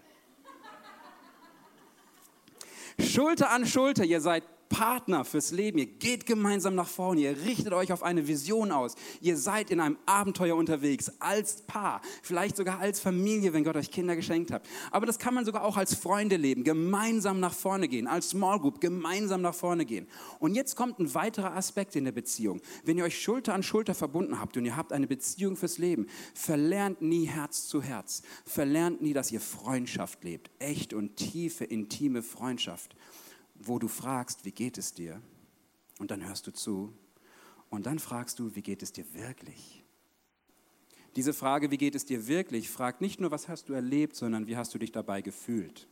Schulter 3.01 3.51
an 3.51 3.64
Schulter, 3.64 4.05
ihr 4.05 4.20
seid 4.20 4.42
Partner 4.68 5.24
fürs 5.24 5.50
Leben. 5.50 5.78
Ihr 5.78 5.87
geht 5.87 6.26
gemeinsam 6.26 6.74
nach 6.74 6.88
vorne. 6.88 7.22
Ihr 7.22 7.37
richtet 7.44 7.72
euch 7.72 7.92
auf 7.92 8.02
eine 8.02 8.28
Vision 8.28 8.72
aus. 8.72 8.94
Ihr 9.20 9.37
seid 9.37 9.70
in 9.70 9.81
einem 9.81 9.98
Abenteuer 10.07 10.57
unterwegs 10.57 11.11
als 11.18 11.62
Paar, 11.62 12.00
vielleicht 12.22 12.57
sogar 12.57 12.78
als 12.78 13.00
Familie, 13.00 13.52
wenn 13.52 13.64
Gott 13.64 13.76
euch 13.76 13.90
Kinder 13.90 14.16
geschenkt 14.16 14.50
hat. 14.50 14.62
Aber 14.90 15.07
das 15.07 15.18
kann 15.18 15.35
man 15.35 15.44
sogar 15.44 15.64
auch 15.64 15.76
als 15.76 15.94
Freunde 15.94 16.37
leben, 16.37 16.64
gemeinsam 16.64 17.40
nach 17.40 17.54
vorne 17.54 17.88
gehen, 17.88 18.07
als 18.07 18.31
Small 18.31 18.61
Group 18.61 18.81
gemeinsam 18.81 19.42
nach 19.42 19.54
vorne 19.54 19.85
gehen. 19.85 20.07
Und 20.38 20.54
jetzt 20.54 20.76
kommt 20.76 20.98
ein 20.98 21.14
weiterer 21.14 21.57
Aspekt 21.57 21.96
in 21.96 22.04
der 22.04 22.12
Beziehung. 22.12 22.61
Wenn 22.85 22.98
ihr 22.98 23.04
euch 23.04 23.20
Schulter 23.20 23.54
an 23.54 23.62
Schulter 23.62 23.94
verbunden 23.94 24.40
habt 24.40 24.57
und 24.57 24.64
ihr 24.64 24.76
habt 24.76 24.92
eine 24.92 25.07
Beziehung 25.07 25.57
fürs 25.57 25.78
Leben, 25.78 26.07
verlernt 26.35 27.02
nie 27.02 27.26
Herz 27.26 27.66
zu 27.68 27.83
Herz. 27.83 28.22
Verlernt 28.44 29.02
nie, 29.02 29.12
dass 29.12 29.33
ihr 29.33 29.40
Freundschaft 29.40 30.24
lebt. 30.24 30.50
Echt 30.59 30.92
und 30.92 31.16
tiefe, 31.16 31.64
intime 31.64 32.22
Freundschaft 32.22 32.94
wo 33.61 33.79
du 33.79 33.88
fragst, 33.88 34.44
wie 34.44 34.53
geht 34.53 34.79
es 34.79 34.94
dir? 34.94 35.21
Und 35.99 36.11
dann 36.11 36.27
hörst 36.27 36.47
du 36.47 36.53
zu. 36.53 36.92
Und 37.71 37.87
dann 37.87 37.99
fragst 37.99 38.38
du, 38.38 38.55
wie 38.55 38.62
geht 38.62 38.83
es 38.83 38.92
dir 38.92 39.05
wirklich? 39.14 39.85
Diese 41.16 41.33
Frage, 41.33 41.71
wie 41.71 41.79
geht 41.79 41.94
es 41.94 42.05
dir 42.05 42.27
wirklich, 42.29 42.71
fragt 42.71 43.01
nicht 43.01 43.21
nur, 43.21 43.31
was 43.31 43.49
hast 43.49 43.68
du 43.68 43.73
erlebt, 43.73 44.14
sondern 44.14 44.47
wie 44.47 44.57
hast 44.57 44.75
du 44.75 44.79
dich 44.79 44.92
dabei 44.92 45.21
gefühlt? 45.21 45.88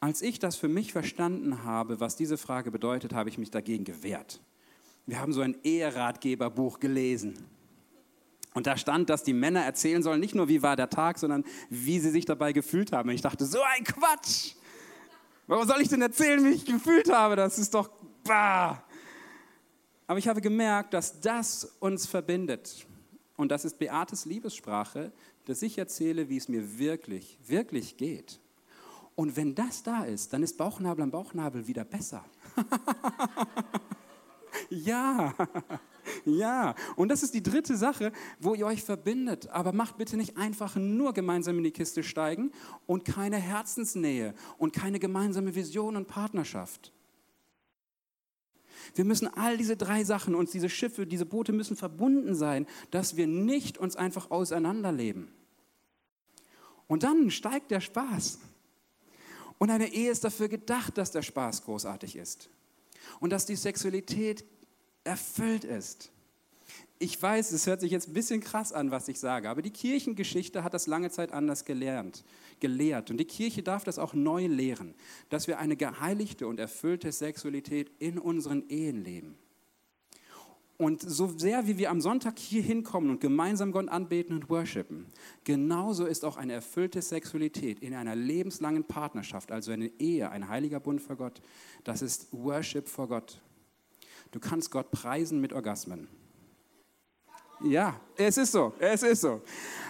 Als 0.00 0.22
ich 0.22 0.38
das 0.38 0.56
für 0.56 0.68
mich 0.68 0.92
verstanden 0.92 1.64
habe, 1.64 2.00
was 2.00 2.16
diese 2.16 2.36
Frage 2.36 2.70
bedeutet, 2.70 3.12
habe 3.12 3.28
ich 3.28 3.38
mich 3.38 3.50
dagegen 3.50 3.84
gewehrt. 3.84 4.40
Wir 5.06 5.20
haben 5.20 5.32
so 5.32 5.40
ein 5.40 5.56
Eheratgeberbuch 5.62 6.80
gelesen. 6.80 7.34
Und 8.54 8.66
da 8.66 8.76
stand, 8.76 9.10
dass 9.10 9.24
die 9.24 9.32
Männer 9.32 9.60
erzählen 9.60 10.02
sollen, 10.02 10.20
nicht 10.20 10.34
nur 10.34 10.48
wie 10.48 10.62
war 10.62 10.76
der 10.76 10.88
Tag, 10.88 11.18
sondern 11.18 11.44
wie 11.68 11.98
sie 11.98 12.10
sich 12.10 12.24
dabei 12.24 12.52
gefühlt 12.52 12.92
haben. 12.92 13.08
Und 13.08 13.14
ich 13.14 13.20
dachte, 13.20 13.44
so 13.44 13.60
ein 13.76 13.84
Quatsch! 13.84 14.54
Warum 15.46 15.66
soll 15.66 15.80
ich 15.82 15.88
denn 15.88 16.02
erzählen, 16.02 16.42
wie 16.44 16.50
ich 16.50 16.64
gefühlt 16.64 17.12
habe? 17.12 17.36
Das 17.36 17.58
ist 17.58 17.74
doch. 17.74 17.90
Bah. 18.24 18.82
Aber 20.06 20.18
ich 20.18 20.28
habe 20.28 20.40
gemerkt, 20.40 20.94
dass 20.94 21.20
das 21.20 21.76
uns 21.80 22.06
verbindet. 22.06 22.86
Und 23.36 23.50
das 23.50 23.64
ist 23.64 23.78
Beates 23.78 24.24
Liebessprache, 24.24 25.12
dass 25.46 25.62
ich 25.62 25.76
erzähle, 25.76 26.28
wie 26.28 26.36
es 26.36 26.48
mir 26.48 26.78
wirklich, 26.78 27.38
wirklich 27.46 27.96
geht. 27.96 28.40
Und 29.16 29.36
wenn 29.36 29.54
das 29.54 29.82
da 29.82 30.04
ist, 30.04 30.32
dann 30.32 30.42
ist 30.42 30.56
Bauchnabel 30.56 31.04
am 31.04 31.10
Bauchnabel 31.10 31.66
wieder 31.66 31.84
besser. 31.84 32.24
ja, 34.70 35.34
ja. 36.24 36.74
Und 36.96 37.08
das 37.08 37.22
ist 37.22 37.34
die 37.34 37.42
dritte 37.42 37.76
Sache, 37.76 38.12
wo 38.40 38.54
ihr 38.54 38.66
euch 38.66 38.82
verbindet. 38.82 39.48
Aber 39.48 39.72
macht 39.72 39.96
bitte 39.96 40.16
nicht 40.16 40.36
einfach 40.36 40.76
nur 40.76 41.12
gemeinsam 41.12 41.58
in 41.58 41.64
die 41.64 41.70
Kiste 41.70 42.02
steigen 42.02 42.52
und 42.86 43.04
keine 43.04 43.36
Herzensnähe 43.36 44.34
und 44.58 44.72
keine 44.72 44.98
gemeinsame 44.98 45.54
Vision 45.54 45.96
und 45.96 46.08
Partnerschaft. 46.08 46.92
Wir 48.94 49.04
müssen 49.04 49.28
all 49.28 49.56
diese 49.56 49.76
drei 49.76 50.04
Sachen, 50.04 50.34
uns 50.34 50.50
diese 50.50 50.68
Schiffe, 50.68 51.06
diese 51.06 51.26
Boote 51.26 51.52
müssen 51.52 51.76
verbunden 51.76 52.34
sein, 52.34 52.66
dass 52.90 53.16
wir 53.16 53.26
nicht 53.26 53.78
uns 53.78 53.96
einfach 53.96 54.30
auseinanderleben. 54.30 55.32
Und 56.86 57.02
dann 57.02 57.30
steigt 57.30 57.70
der 57.70 57.80
Spaß. 57.80 58.38
Und 59.58 59.70
eine 59.70 59.92
Ehe 59.92 60.10
ist 60.10 60.24
dafür 60.24 60.48
gedacht, 60.48 60.98
dass 60.98 61.10
der 61.10 61.22
Spaß 61.22 61.64
großartig 61.64 62.16
ist. 62.16 62.50
Und 63.20 63.30
dass 63.30 63.46
die 63.46 63.56
Sexualität 63.56 64.44
erfüllt 65.04 65.64
ist. 65.64 66.10
Ich 66.98 67.20
weiß, 67.20 67.50
es 67.52 67.66
hört 67.66 67.80
sich 67.80 67.90
jetzt 67.90 68.08
ein 68.08 68.14
bisschen 68.14 68.40
krass 68.40 68.72
an, 68.72 68.90
was 68.90 69.08
ich 69.08 69.18
sage, 69.18 69.50
aber 69.50 69.62
die 69.62 69.70
Kirchengeschichte 69.70 70.62
hat 70.62 70.74
das 70.74 70.86
lange 70.86 71.10
Zeit 71.10 71.32
anders 71.32 71.64
gelernt, 71.64 72.24
gelehrt. 72.60 73.10
Und 73.10 73.18
die 73.18 73.24
Kirche 73.24 73.62
darf 73.62 73.82
das 73.82 73.98
auch 73.98 74.14
neu 74.14 74.46
lehren, 74.46 74.94
dass 75.28 75.48
wir 75.48 75.58
eine 75.58 75.76
geheiligte 75.76 76.46
und 76.46 76.60
erfüllte 76.60 77.10
Sexualität 77.10 77.90
in 77.98 78.18
unseren 78.18 78.68
Ehen 78.68 79.02
leben. 79.02 79.36
Und 80.76 81.02
so 81.02 81.28
sehr 81.36 81.66
wie 81.68 81.78
wir 81.78 81.90
am 81.90 82.00
Sonntag 82.00 82.38
hier 82.38 82.62
hinkommen 82.62 83.10
und 83.10 83.20
gemeinsam 83.20 83.70
Gott 83.70 83.88
anbeten 83.88 84.34
und 84.34 84.48
worshipen, 84.50 85.06
genauso 85.44 86.04
ist 86.04 86.24
auch 86.24 86.36
eine 86.36 86.52
erfüllte 86.52 87.00
Sexualität 87.00 87.78
in 87.78 87.94
einer 87.94 88.16
lebenslangen 88.16 88.84
Partnerschaft, 88.84 89.52
also 89.52 89.70
eine 89.70 89.86
Ehe, 90.00 90.30
ein 90.30 90.48
heiliger 90.48 90.80
Bund 90.80 91.00
vor 91.00 91.16
Gott, 91.16 91.40
das 91.84 92.02
ist 92.02 92.32
Worship 92.32 92.88
vor 92.88 93.08
Gott. 93.08 93.40
Du 94.32 94.40
kannst 94.40 94.72
Gott 94.72 94.90
preisen 94.90 95.40
mit 95.40 95.52
Orgasmen. 95.52 96.08
Ja, 97.64 97.98
es 98.16 98.36
ist 98.36 98.52
so, 98.52 98.74
es 98.78 99.02
ist 99.02 99.22
so. 99.22 99.40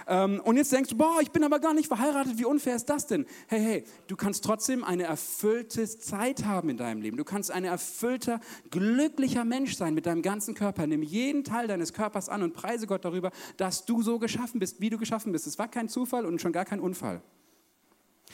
Ähm, 0.06 0.40
und 0.44 0.56
jetzt 0.56 0.72
denkst 0.72 0.90
du, 0.90 0.96
boah, 0.96 1.18
ich 1.20 1.30
bin 1.30 1.42
aber 1.44 1.58
gar 1.58 1.74
nicht 1.74 1.88
verheiratet, 1.88 2.38
wie 2.38 2.44
unfair 2.44 2.76
ist 2.76 2.87
das 2.87 3.06
denn? 3.06 3.26
Hey, 3.48 3.60
hey, 3.60 3.84
du 4.06 4.16
kannst 4.16 4.44
trotzdem 4.44 4.84
eine 4.84 5.04
erfüllte 5.04 5.88
Zeit 5.88 6.44
haben 6.44 6.68
in 6.68 6.76
deinem 6.76 7.02
Leben. 7.02 7.16
Du 7.16 7.24
kannst 7.24 7.50
ein 7.50 7.64
erfüllter, 7.64 8.40
glücklicher 8.70 9.44
Mensch 9.44 9.76
sein 9.76 9.94
mit 9.94 10.06
deinem 10.06 10.22
ganzen 10.22 10.54
Körper. 10.54 10.87
Nimm 10.87 11.02
jeden 11.02 11.42
Teil 11.42 11.66
deines 11.66 11.92
Körpers 11.92 12.28
an 12.28 12.42
und 12.42 12.52
preise 12.52 12.87
Gott 12.87 13.04
darüber, 13.04 13.30
dass 13.56 13.87
du 13.87 14.02
so 14.02 14.18
geschaffen 14.18 14.60
bist, 14.60 14.80
wie 14.80 14.90
du 14.90 14.98
geschaffen 14.98 15.32
bist. 15.32 15.46
Es 15.46 15.58
war 15.58 15.68
kein 15.68 15.88
Zufall 15.88 16.26
und 16.26 16.40
schon 16.40 16.52
gar 16.52 16.64
kein 16.64 16.80
Unfall. 16.80 17.22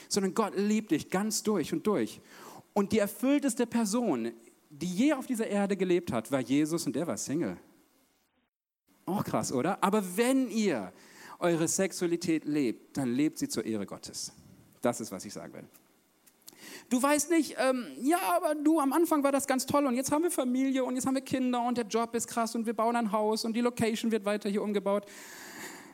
Sondern 0.09 0.35
Gott 0.35 0.55
liebt 0.57 0.90
dich 0.90 1.11
ganz 1.11 1.42
durch 1.42 1.72
und 1.72 1.87
durch. 1.87 2.20
Und 2.72 2.92
die 2.92 2.98
erfüllteste 2.98 3.66
Person, 3.66 4.33
die 4.70 4.92
je 4.92 5.12
auf 5.12 5.26
dieser 5.26 5.46
Erde 5.46 5.76
gelebt 5.76 6.12
hat, 6.12 6.31
war 6.31 6.40
Jesus 6.40 6.87
und 6.87 6.94
der 6.94 7.07
war 7.07 7.16
Single. 7.16 7.57
Auch 9.11 9.25
krass, 9.25 9.53
oder? 9.53 9.83
Aber 9.83 10.16
wenn 10.16 10.49
ihr 10.49 10.92
eure 11.40 11.66
Sexualität 11.66 12.44
lebt, 12.44 12.96
dann 12.96 13.12
lebt 13.12 13.38
sie 13.38 13.49
zur 13.49 13.64
Ehre 13.64 13.87
Gottes. 13.87 14.33
Das 14.83 15.01
ist, 15.01 15.11
was 15.11 15.25
ich 15.25 15.33
sagen 15.33 15.53
will. 15.53 15.64
Du 16.88 17.03
weißt 17.03 17.31
nicht, 17.31 17.57
ähm, 17.59 17.87
ja, 18.01 18.18
aber 18.37 18.55
du, 18.55 18.79
am 18.79 18.92
Anfang 18.92 19.23
war 19.23 19.33
das 19.33 19.46
ganz 19.46 19.66
toll 19.66 19.87
und 19.87 19.94
jetzt 19.94 20.12
haben 20.12 20.23
wir 20.23 20.31
Familie 20.31 20.85
und 20.85 20.94
jetzt 20.94 21.07
haben 21.07 21.14
wir 21.14 21.23
Kinder 21.23 21.66
und 21.66 21.77
der 21.79 21.87
Job 21.87 22.14
ist 22.14 22.29
krass 22.29 22.55
und 22.55 22.66
wir 22.66 22.75
bauen 22.75 22.94
ein 22.96 23.11
Haus 23.11 23.44
und 23.44 23.55
die 23.55 23.61
Location 23.61 24.12
wird 24.12 24.25
weiter 24.25 24.49
hier 24.49 24.62
umgebaut. 24.62 25.07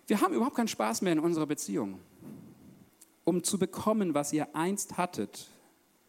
Wir 0.07 0.21
haben 0.21 0.35
überhaupt 0.35 0.57
keinen 0.57 0.69
Spaß 0.69 1.03
mehr 1.03 1.13
in 1.13 1.21
unserer 1.21 1.47
Beziehung. 1.47 2.01
Um 3.25 3.43
zu 3.43 3.59
bekommen, 3.59 4.15
was 4.15 4.33
ihr 4.33 4.55
einst 4.55 4.99
hattet, 4.99 5.49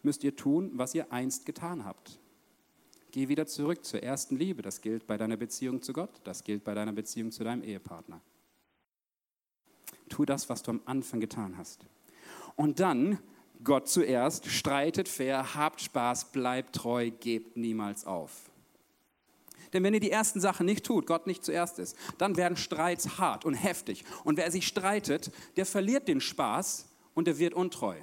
müsst 0.03 0.23
ihr 0.23 0.35
tun, 0.35 0.71
was 0.73 0.93
ihr 0.93 1.11
einst 1.11 1.45
getan 1.45 1.85
habt. 1.85 2.19
Geh 3.17 3.29
wieder 3.29 3.47
zurück 3.47 3.83
zur 3.83 4.03
ersten 4.03 4.37
Liebe. 4.37 4.61
Das 4.61 4.79
gilt 4.79 5.07
bei 5.07 5.17
deiner 5.17 5.37
Beziehung 5.37 5.81
zu 5.81 5.91
Gott, 5.91 6.21
das 6.23 6.43
gilt 6.43 6.63
bei 6.63 6.75
deiner 6.75 6.91
Beziehung 6.93 7.31
zu 7.31 7.43
deinem 7.43 7.63
Ehepartner. 7.63 8.21
Tu 10.07 10.23
das, 10.23 10.47
was 10.49 10.61
du 10.61 10.69
am 10.69 10.81
Anfang 10.85 11.19
getan 11.19 11.57
hast. 11.57 11.87
Und 12.55 12.79
dann, 12.79 13.17
Gott 13.63 13.89
zuerst, 13.89 14.45
streitet 14.45 15.09
fair, 15.09 15.55
habt 15.55 15.81
Spaß, 15.81 16.31
bleibt 16.31 16.75
treu, 16.75 17.09
gebt 17.09 17.57
niemals 17.57 18.05
auf. 18.05 18.51
Denn 19.73 19.81
wenn 19.81 19.95
ihr 19.95 19.99
die 19.99 20.11
ersten 20.11 20.39
Sachen 20.39 20.67
nicht 20.67 20.85
tut, 20.85 21.07
Gott 21.07 21.25
nicht 21.25 21.43
zuerst 21.43 21.79
ist, 21.79 21.97
dann 22.19 22.37
werden 22.37 22.55
Streits 22.55 23.17
hart 23.17 23.45
und 23.45 23.55
heftig. 23.55 24.05
Und 24.25 24.37
wer 24.37 24.51
sich 24.51 24.67
streitet, 24.67 25.31
der 25.55 25.65
verliert 25.65 26.07
den 26.07 26.21
Spaß 26.21 26.87
und 27.15 27.25
der 27.25 27.39
wird 27.39 27.55
untreu. 27.55 27.95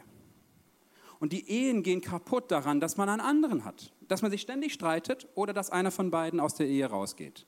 Und 1.20 1.32
die 1.32 1.48
Ehen 1.48 1.82
gehen 1.82 2.00
kaputt 2.00 2.50
daran, 2.50 2.80
dass 2.80 2.96
man 2.96 3.08
einen 3.08 3.20
anderen 3.20 3.64
hat, 3.64 3.92
dass 4.08 4.22
man 4.22 4.30
sich 4.30 4.42
ständig 4.42 4.72
streitet 4.72 5.28
oder 5.34 5.52
dass 5.52 5.70
einer 5.70 5.90
von 5.90 6.10
beiden 6.10 6.40
aus 6.40 6.54
der 6.54 6.66
Ehe 6.66 6.86
rausgeht. 6.86 7.46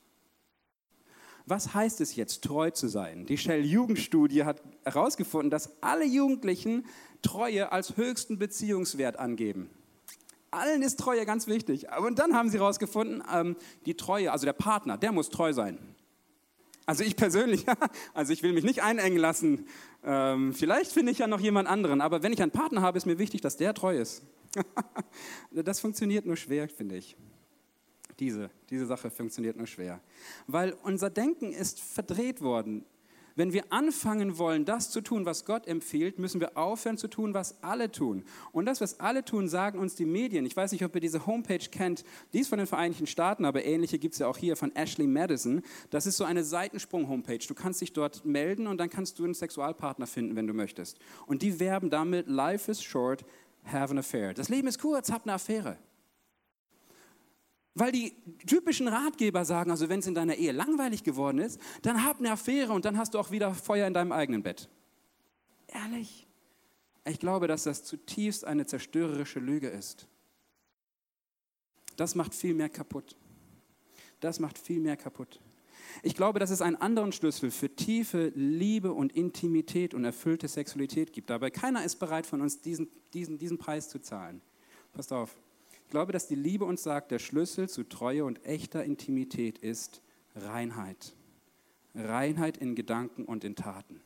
Was 1.45 1.73
heißt 1.73 2.01
es 2.01 2.15
jetzt, 2.15 2.43
treu 2.43 2.71
zu 2.71 2.89
sein? 2.89 3.25
Die 3.25 3.37
Shell-Jugendstudie 3.37 4.43
hat 4.43 4.61
herausgefunden, 4.83 5.49
dass 5.49 5.81
alle 5.81 6.05
Jugendlichen 6.05 6.85
Treue 7.21 7.71
als 7.71 7.95
höchsten 7.95 8.37
Beziehungswert 8.37 9.17
angeben. 9.17 9.69
Allen 10.51 10.81
ist 10.81 10.99
Treue 10.99 11.25
ganz 11.25 11.47
wichtig. 11.47 11.87
Und 11.99 12.19
dann 12.19 12.33
haben 12.33 12.49
sie 12.49 12.57
herausgefunden, 12.57 13.23
ähm, 13.33 13.55
die 13.85 13.95
Treue, 13.95 14.31
also 14.31 14.45
der 14.45 14.53
Partner, 14.53 14.97
der 14.97 15.11
muss 15.11 15.29
treu 15.29 15.53
sein. 15.53 15.77
Also 16.85 17.03
ich 17.03 17.15
persönlich, 17.15 17.65
also 18.13 18.33
ich 18.33 18.43
will 18.43 18.53
mich 18.53 18.63
nicht 18.63 18.81
einengen 18.81 19.17
lassen. 19.17 19.67
Ähm, 20.03 20.53
vielleicht 20.53 20.91
finde 20.91 21.11
ich 21.11 21.19
ja 21.19 21.27
noch 21.27 21.39
jemand 21.39 21.67
anderen, 21.67 22.01
aber 22.01 22.23
wenn 22.23 22.33
ich 22.33 22.41
einen 22.41 22.51
Partner 22.51 22.81
habe, 22.81 22.97
ist 22.97 23.05
mir 23.05 23.17
wichtig, 23.17 23.41
dass 23.41 23.57
der 23.57 23.73
treu 23.73 23.97
ist. 23.97 24.23
das 25.51 25.79
funktioniert 25.79 26.25
nur 26.25 26.37
schwer, 26.37 26.69
finde 26.69 26.97
ich. 26.97 27.15
Diese, 28.19 28.49
diese 28.69 28.85
Sache 28.85 29.11
funktioniert 29.11 29.57
nur 29.57 29.67
schwer. 29.67 29.99
Weil 30.47 30.73
unser 30.83 31.09
Denken 31.09 31.51
ist 31.51 31.79
verdreht 31.79 32.41
worden. 32.41 32.85
Wenn 33.37 33.53
wir 33.53 33.71
anfangen 33.71 34.39
wollen, 34.39 34.65
das 34.65 34.89
zu 34.89 34.99
tun, 34.99 35.27
was 35.27 35.45
Gott 35.45 35.67
empfiehlt, 35.67 36.17
müssen 36.17 36.41
wir 36.41 36.57
aufhören 36.57 36.97
zu 36.97 37.07
tun, 37.07 37.35
was 37.35 37.63
alle 37.63 37.91
tun. 37.91 38.23
Und 38.51 38.65
das, 38.65 38.81
was 38.81 38.99
alle 38.99 39.23
tun, 39.23 39.47
sagen 39.47 39.77
uns 39.77 39.93
die 39.93 40.07
Medien. 40.07 40.43
Ich 40.47 40.57
weiß 40.57 40.71
nicht, 40.71 40.83
ob 40.83 40.95
ihr 40.95 41.01
diese 41.01 41.27
Homepage 41.27 41.59
kennt. 41.59 42.03
Die 42.33 42.39
ist 42.39 42.47
von 42.47 42.57
den 42.57 42.65
Vereinigten 42.65 43.05
Staaten, 43.05 43.45
aber 43.45 43.63
ähnliche 43.63 43.99
gibt 43.99 44.13
es 44.13 44.19
ja 44.19 44.27
auch 44.27 44.37
hier 44.37 44.55
von 44.55 44.75
Ashley 44.75 45.05
Madison. 45.05 45.61
Das 45.91 46.07
ist 46.07 46.17
so 46.17 46.23
eine 46.23 46.43
Seitensprung-Homepage. 46.43 47.45
Du 47.47 47.53
kannst 47.53 47.79
dich 47.79 47.93
dort 47.93 48.25
melden 48.25 48.65
und 48.65 48.79
dann 48.79 48.89
kannst 48.89 49.19
du 49.19 49.23
einen 49.23 49.35
Sexualpartner 49.35 50.07
finden, 50.07 50.35
wenn 50.35 50.47
du 50.47 50.55
möchtest. 50.55 50.97
Und 51.27 51.43
die 51.43 51.59
werben 51.59 51.91
damit, 51.91 52.27
Life 52.27 52.71
is 52.71 52.81
short, 52.81 53.23
have 53.71 53.91
an 53.91 53.99
affair. 53.99 54.33
Das 54.33 54.49
Leben 54.49 54.67
ist 54.67 54.79
kurz, 54.79 55.11
hab 55.11 55.25
eine 55.25 55.33
Affäre. 55.33 55.77
Weil 57.79 57.91
die 57.91 58.15
typischen 58.47 58.87
Ratgeber 58.87 59.45
sagen, 59.45 59.69
also 59.69 59.87
wenn 59.87 59.99
es 59.99 60.07
in 60.07 60.15
deiner 60.15 60.35
Ehe 60.35 60.51
langweilig 60.51 61.03
geworden 61.03 61.37
ist, 61.37 61.59
dann 61.83 62.03
hab 62.03 62.17
eine 62.17 62.31
Affäre 62.31 62.73
und 62.73 62.85
dann 62.85 62.97
hast 62.97 63.13
du 63.13 63.19
auch 63.19 63.29
wieder 63.29 63.53
Feuer 63.53 63.85
in 63.85 63.93
deinem 63.93 64.11
eigenen 64.11 64.41
Bett. 64.41 64.67
Ehrlich? 65.67 66.25
Ich 67.05 67.19
glaube, 67.19 67.47
dass 67.47 67.63
das 67.63 67.83
zutiefst 67.83 68.45
eine 68.45 68.65
zerstörerische 68.65 69.39
Lüge 69.39 69.67
ist. 69.67 70.07
Das 71.97 72.15
macht 72.15 72.33
viel 72.33 72.55
mehr 72.55 72.69
kaputt. 72.69 73.15
Das 74.21 74.39
macht 74.39 74.57
viel 74.57 74.79
mehr 74.79 74.97
kaputt. 74.97 75.39
Ich 76.01 76.15
glaube, 76.15 76.39
dass 76.39 76.49
es 76.49 76.63
einen 76.63 76.77
anderen 76.77 77.11
Schlüssel 77.11 77.51
für 77.51 77.75
tiefe 77.75 78.31
Liebe 78.33 78.91
und 78.91 79.13
Intimität 79.13 79.93
und 79.93 80.03
erfüllte 80.03 80.47
Sexualität 80.47 81.13
gibt. 81.13 81.29
Dabei 81.29 81.51
keiner 81.51 81.85
ist 81.85 81.97
bereit 81.97 82.25
von 82.25 82.41
uns, 82.41 82.59
diesen, 82.59 82.89
diesen, 83.13 83.37
diesen 83.37 83.59
Preis 83.59 83.87
zu 83.87 83.99
zahlen. 83.99 84.41
Passt 84.93 85.13
auf. 85.13 85.37
Ich 85.87 85.91
glaube, 85.91 86.11
dass 86.11 86.27
die 86.27 86.35
Liebe 86.35 86.65
uns 86.65 86.83
sagt, 86.83 87.11
der 87.11 87.17
Schlüssel 87.17 87.69
zu 87.69 87.85
Treue 87.85 88.25
und 88.25 88.43
echter 88.45 88.83
Intimität 88.83 89.57
ist 89.57 90.01
Reinheit. 90.35 91.15
Reinheit 91.95 92.57
in 92.57 92.75
Gedanken 92.75 93.23
und 93.23 93.45
in 93.45 93.55
Taten. 93.55 94.01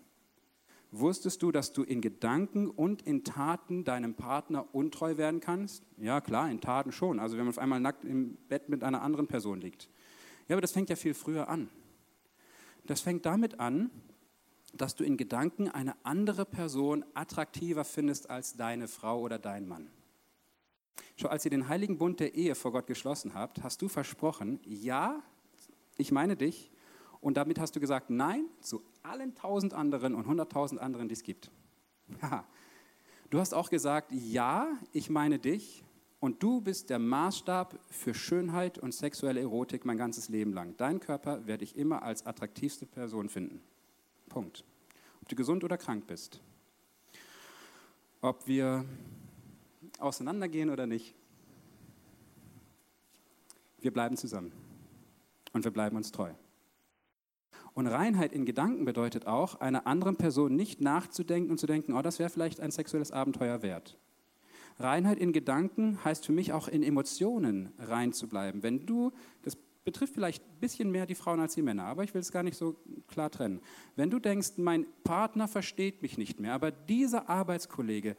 Wusstest 0.92 1.42
du, 1.42 1.52
dass 1.52 1.74
du 1.74 1.82
in 1.82 2.00
Gedanken 2.00 2.70
und 2.70 3.02
in 3.02 3.24
Taten 3.24 3.84
deinem 3.84 4.14
Partner 4.14 4.76
untreu 4.76 5.18
werden 5.18 5.40
kannst? 5.40 5.84
Ja, 5.98 6.22
klar, 6.22 6.52
in 6.52 6.62
Taten 6.62 6.92
schon. 6.92 7.20
Also 7.20 7.36
wenn 7.36 7.46
man 7.46 7.54
auf 7.56 7.58
einmal 7.58 7.80
nackt 7.80 8.06
im 8.06 8.38
Bett 8.48 8.70
mit 8.70 8.84
einer 8.84 9.02
anderen 9.02 9.26
Person 9.26 9.60
liegt. 9.60 9.90
Ja, 10.50 10.54
aber 10.54 10.62
das 10.62 10.74
fängt 10.74 10.92
ja 10.92 10.96
viel 10.96 11.16
früher 11.16 11.50
an. 11.50 11.68
Das 12.86 13.02
fängt 13.02 13.26
damit 13.26 13.60
an, 13.60 13.90
dass 14.76 14.96
du 14.96 15.04
in 15.04 15.18
Gedanken 15.18 15.68
eine 15.68 15.96
andere 16.06 16.46
Person 16.46 17.04
attraktiver 17.16 17.86
findest 17.86 18.30
als 18.30 18.56
deine 18.56 18.88
Frau 18.88 19.20
oder 19.20 19.40
dein 19.40 19.68
Mann. 19.68 19.90
Schau, 21.18 21.30
als 21.30 21.46
ihr 21.46 21.52
den 21.52 21.68
heiligen 21.68 21.98
Bund 21.98 22.20
der 22.20 22.36
Ehe 22.36 22.56
vor 22.56 22.72
Gott 22.72 22.88
geschlossen 22.88 23.34
habt, 23.34 23.64
hast 23.64 23.82
du 23.82 23.88
versprochen, 23.88 24.60
ja, 24.66 25.22
ich 25.98 26.12
meine 26.12 26.36
dich. 26.36 26.72
Und 27.20 27.38
damit 27.38 27.60
hast 27.60 27.76
du 27.76 27.80
gesagt, 27.80 28.10
nein 28.10 28.46
zu 28.62 28.82
allen 29.04 29.36
tausend 29.36 29.74
anderen 29.74 30.16
und 30.16 30.26
hunderttausend 30.26 30.82
anderen, 30.82 31.08
die 31.08 31.14
es 31.14 31.24
gibt. 31.24 31.52
Du 33.30 33.40
hast 33.40 33.54
auch 33.54 33.70
gesagt, 33.70 34.12
ja, 34.12 34.68
ich 34.92 35.10
meine 35.10 35.40
dich 35.40 35.84
und 36.20 36.44
du 36.44 36.62
bist 36.62 36.90
der 36.90 37.00
Maßstab 37.00 37.80
für 37.90 38.14
Schönheit 38.14 38.78
und 38.78 38.94
sexuelle 38.94 39.40
Erotik 39.40 39.86
mein 39.86 39.98
ganzes 39.98 40.30
Leben 40.30 40.52
lang. 40.52 40.76
Dein 40.78 41.00
Körper 41.00 41.48
werde 41.48 41.64
ich 41.64 41.78
immer 41.78 42.04
als 42.04 42.26
attraktivste 42.26 42.86
Person 42.86 43.30
finden. 43.30 43.62
Punkt. 44.28 44.66
Ob 45.22 45.30
du 45.30 45.36
gesund 45.36 45.64
oder 45.64 45.78
krank 45.78 46.08
bist. 46.08 46.42
Ob 48.22 48.48
wir 48.48 48.84
auseinandergehen 50.02 50.70
oder 50.70 50.88
nicht. 50.88 51.16
Wir 53.80 53.92
bleiben 53.92 54.18
zusammen 54.18 54.52
und 55.54 55.64
wir 55.64 55.72
bleiben 55.72 55.96
uns 55.98 56.12
treu. 56.12 56.32
Und 57.74 57.88
Reinheit 57.88 58.34
in 58.34 58.46
Gedanken 58.46 58.86
bedeutet 58.86 59.28
auch, 59.28 59.62
einer 59.62 59.88
anderen 59.88 60.18
Person 60.18 60.56
nicht 60.56 60.82
nachzudenken 60.82 61.52
und 61.52 61.58
zu 61.58 61.68
denken, 61.68 61.94
oh, 61.94 62.02
das 62.02 62.20
wäre 62.20 62.30
vielleicht 62.30 62.60
ein 62.60 62.72
sexuelles 62.72 63.12
Abenteuer 63.12 63.62
wert. 63.62 63.98
Reinheit 64.78 65.20
in 65.20 65.32
Gedanken 65.32 66.04
heißt 66.04 66.26
für 66.26 66.32
mich 66.32 66.54
auch 66.54 66.68
in 66.68 66.84
Emotionen 66.84 67.72
rein 67.78 68.14
zu 68.14 68.28
bleiben. 68.28 68.64
Wenn 68.64 68.86
du, 68.86 69.12
das 69.44 69.58
betrifft 69.84 70.14
vielleicht 70.14 70.44
ein 70.44 70.60
bisschen 70.60 70.92
mehr 70.92 71.06
die 71.06 71.16
Frauen 71.16 71.40
als 71.40 71.56
die 71.56 71.62
Männer, 71.62 71.86
aber 71.86 72.04
ich 72.04 72.14
will 72.14 72.22
es 72.22 72.32
gar 72.32 72.44
nicht 72.44 72.58
so 72.58 72.76
klar 73.08 73.32
trennen. 73.32 73.62
Wenn 73.96 74.10
du 74.10 74.20
denkst, 74.20 74.54
mein 74.58 74.86
Partner 75.04 75.48
versteht 75.48 76.02
mich 76.02 76.18
nicht 76.18 76.40
mehr, 76.40 76.54
aber 76.54 76.72
dieser 76.72 77.30
Arbeitskollege, 77.30 78.16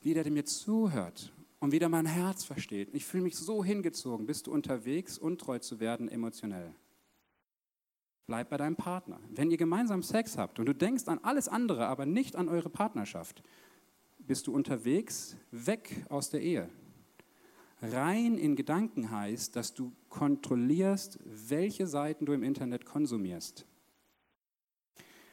wie 0.00 0.14
der 0.14 0.30
mir 0.30 0.44
zuhört 0.44 1.32
und 1.58 1.72
wieder 1.72 1.88
mein 1.88 2.06
Herz 2.06 2.44
versteht, 2.44 2.90
ich 2.92 3.04
fühle 3.04 3.24
mich 3.24 3.36
so 3.36 3.64
hingezogen, 3.64 4.26
bist 4.26 4.46
du 4.46 4.52
unterwegs, 4.52 5.18
untreu 5.18 5.58
zu 5.58 5.80
werden 5.80 6.08
emotionell. 6.08 6.74
Bleib 8.26 8.50
bei 8.50 8.56
deinem 8.56 8.76
Partner. 8.76 9.20
Wenn 9.30 9.50
ihr 9.50 9.56
gemeinsam 9.56 10.02
Sex 10.02 10.36
habt 10.36 10.58
und 10.58 10.66
du 10.66 10.74
denkst 10.74 11.06
an 11.06 11.20
alles 11.22 11.48
andere, 11.48 11.86
aber 11.86 12.06
nicht 12.06 12.34
an 12.34 12.48
eure 12.48 12.68
Partnerschaft, 12.68 13.42
bist 14.18 14.48
du 14.48 14.52
unterwegs 14.52 15.36
weg 15.52 16.04
aus 16.08 16.30
der 16.30 16.42
Ehe. 16.42 16.68
Rein 17.80 18.38
in 18.38 18.56
Gedanken 18.56 19.10
heißt, 19.10 19.54
dass 19.54 19.74
du 19.74 19.92
kontrollierst, 20.08 21.20
welche 21.24 21.86
Seiten 21.86 22.26
du 22.26 22.32
im 22.32 22.42
Internet 22.42 22.84
konsumierst. 22.84 23.66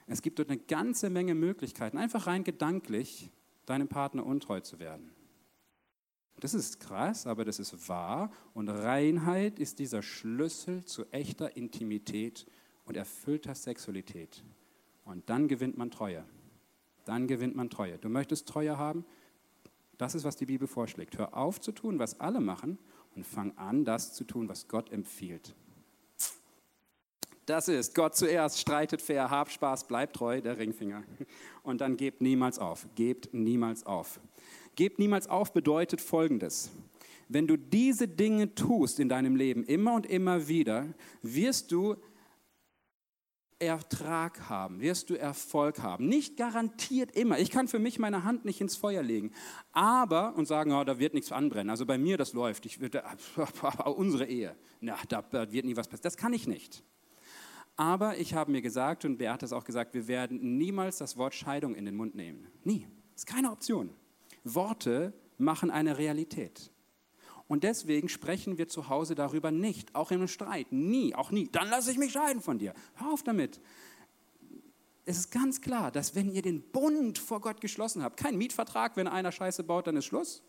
Es 0.06 0.21
gibt 0.21 0.38
dort 0.38 0.49
eine 0.49 0.60
ganze 0.60 1.10
Menge 1.10 1.34
Möglichkeiten, 1.34 1.97
einfach 1.97 2.28
rein 2.28 2.43
gedanklich 2.43 3.32
deinem 3.65 3.88
Partner 3.88 4.26
untreu 4.26 4.60
zu 4.60 4.80
werden. 4.80 5.12
Das 6.39 6.54
ist 6.54 6.80
krass, 6.80 7.26
aber 7.28 7.45
das 7.45 7.60
ist 7.60 7.88
wahr. 7.88 8.32
Und 8.54 8.69
Reinheit 8.69 9.60
ist 9.60 9.80
dieser 9.80 10.02
Schlüssel 10.02 10.84
zu 10.84 11.06
echter 11.12 11.56
Intimität 11.56 12.45
und 12.86 12.97
erfüllter 12.97 13.56
Sexualität. 13.56 14.43
Und 15.06 15.30
dann 15.30 15.47
gewinnt 15.47 15.78
man 15.78 15.91
Treue. 15.91 16.26
Dann 17.06 17.28
gewinnt 17.28 17.56
man 17.56 17.69
Treue. 17.69 17.97
Du 17.97 18.10
möchtest 18.10 18.47
Treue 18.47 18.78
haben? 18.78 19.06
Das 19.97 20.15
ist, 20.15 20.23
was 20.23 20.36
die 20.36 20.45
Bibel 20.45 20.67
vorschlägt. 20.67 21.17
Hör 21.17 21.36
auf 21.38 21.62
zu 21.62 21.71
tun, 21.71 21.99
was 21.99 22.19
alle 22.19 22.41
machen 22.41 22.78
und 23.15 23.26
fang 23.26 23.58
an, 23.58 23.86
das 23.86 24.13
zu 24.13 24.23
tun, 24.23 24.49
was 24.49 24.67
Gott 24.67 24.91
empfiehlt. 24.91 25.56
Das 27.45 27.67
ist 27.67 27.93
Gott 27.93 28.15
zuerst, 28.15 28.60
streitet 28.60 29.01
fair, 29.01 29.29
hab 29.29 29.51
Spaß, 29.51 29.88
bleibt 29.88 30.15
treu, 30.15 30.41
der 30.41 30.58
Ringfinger. 30.58 31.03
Und 31.62 31.82
dann 31.82 31.97
gebt 31.97 32.21
niemals 32.21 32.58
auf. 32.58 32.88
Gebt 32.95 33.34
niemals 33.34 33.86
auf. 33.86 34.19
Gebt 34.75 34.99
niemals 34.99 35.27
auf 35.27 35.51
bedeutet 35.53 36.01
folgendes. 36.01 36.71
Wenn 37.27 37.47
du 37.47 37.58
diese 37.58 38.08
Dinge 38.08 38.53
tust 38.56 38.99
in 38.99 39.10
deinem 39.10 39.36
Leben 39.36 39.63
immer 39.63 39.93
und 39.93 40.06
immer 40.06 40.47
wieder, 40.47 40.93
wirst 41.21 41.71
du 41.71 41.95
Ertrag 43.60 44.49
haben, 44.49 44.82
wirst 44.82 45.10
du 45.10 45.15
Erfolg 45.15 45.79
haben. 45.82 46.08
Nicht 46.08 46.38
garantiert 46.38 47.12
immer. 47.15 47.39
Ich 47.39 47.49
kann 47.49 47.67
für 47.67 47.79
mich 47.79 47.97
meine 47.97 48.23
Hand 48.23 48.45
nicht 48.45 48.60
ins 48.62 48.75
Feuer 48.75 49.01
legen, 49.01 49.32
aber 49.71 50.36
und 50.36 50.47
sagen, 50.47 50.73
oh, 50.73 50.84
da 50.84 50.99
wird 50.99 51.13
nichts 51.13 51.32
anbrennen. 51.32 51.69
Also 51.69 51.86
bei 51.86 51.97
mir 51.97 52.17
das 52.17 52.34
läuft. 52.34 52.65
Ich 52.65 52.82
würde 52.82 53.03
unsere 53.86 54.25
Ehe, 54.25 54.56
na, 54.82 54.97
da 55.08 55.23
wird 55.51 55.65
nie 55.65 55.75
was 55.75 55.88
passieren. 55.88 56.03
Das 56.03 56.17
kann 56.17 56.34
ich 56.34 56.47
nicht. 56.47 56.84
Aber 57.75 58.17
ich 58.17 58.33
habe 58.33 58.51
mir 58.51 58.62
gesagt 58.62 59.03
und 59.05 59.17
Beat 59.17 59.33
hat 59.33 59.43
es 59.43 59.53
auch 59.53 59.63
gesagt, 59.63 59.93
wir 59.93 60.07
werden 60.07 60.57
niemals 60.57 60.97
das 60.97 61.17
Wort 61.17 61.33
Scheidung 61.33 61.75
in 61.75 61.86
den 61.86 61.95
Mund 61.95 62.15
nehmen. 62.15 62.47
Nie. 62.63 62.88
Das 63.13 63.23
ist 63.23 63.27
keine 63.27 63.51
Option. 63.51 63.89
Worte 64.43 65.13
machen 65.38 65.71
eine 65.71 65.97
Realität. 65.97 66.71
Und 67.47 67.63
deswegen 67.63 68.09
sprechen 68.09 68.57
wir 68.57 68.67
zu 68.67 68.89
Hause 68.89 69.15
darüber 69.15 69.51
nicht, 69.51 69.93
auch 69.95 70.12
einem 70.12 70.27
Streit, 70.27 70.71
nie, 70.71 71.13
auch 71.13 71.31
nie. 71.31 71.49
Dann 71.51 71.69
lasse 71.69 71.91
ich 71.91 71.97
mich 71.97 72.12
scheiden 72.12 72.41
von 72.41 72.57
dir. 72.57 72.73
Hör 72.95 73.12
auf 73.12 73.23
damit. 73.23 73.59
Es 75.05 75.17
ist 75.17 75.31
ganz 75.31 75.59
klar, 75.62 75.91
dass 75.91 76.15
wenn 76.15 76.31
ihr 76.31 76.41
den 76.41 76.62
Bund 76.62 77.19
vor 77.19 77.41
Gott 77.41 77.59
geschlossen 77.59 78.01
habt, 78.01 78.17
kein 78.17 78.38
Mietvertrag, 78.38 78.95
wenn 78.95 79.07
einer 79.07 79.31
Scheiße 79.31 79.63
baut, 79.63 79.88
dann 79.88 79.97
ist 79.97 80.05
Schluss 80.05 80.41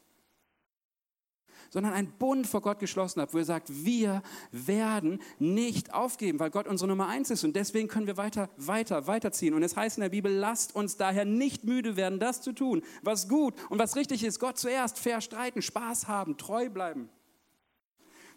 sondern 1.75 1.93
einen 1.93 2.13
Bund 2.13 2.47
vor 2.47 2.61
Gott 2.61 2.79
geschlossen 2.79 3.21
habt, 3.21 3.35
wo 3.35 3.39
er 3.39 3.45
sagt, 3.45 3.85
wir 3.85 4.23
werden 4.53 5.21
nicht 5.41 5.93
aufgeben, 5.93 6.39
weil 6.39 6.51
Gott 6.51 6.69
unsere 6.69 6.87
Nummer 6.87 7.09
eins 7.09 7.31
ist 7.31 7.43
und 7.43 7.57
deswegen 7.57 7.89
können 7.89 8.07
wir 8.07 8.17
weiter, 8.17 8.49
weiter, 8.57 9.09
weiterziehen. 9.09 9.55
Und 9.55 9.65
es 9.65 9.77
heißt 9.77 9.99
in 9.99 10.03
der 10.03 10.11
Bibel, 10.11 10.33
lasst 10.33 10.77
uns 10.77 10.97
daher 10.97 11.25
nicht 11.25 11.65
müde 11.65 11.97
werden, 11.97 12.21
das 12.21 12.43
zu 12.43 12.53
tun, 12.53 12.83
was 13.03 13.29
gut 13.29 13.55
und 13.71 13.81
was 13.81 13.97
richtig 13.97 14.23
ist. 14.23 14.39
Gott 14.39 14.57
zuerst, 14.57 15.01
fair 15.01 15.21
streiten, 15.21 15.63
Spaß 15.63 16.07
haben, 16.07 16.37
treu 16.37 16.71
bleiben. 16.71 17.09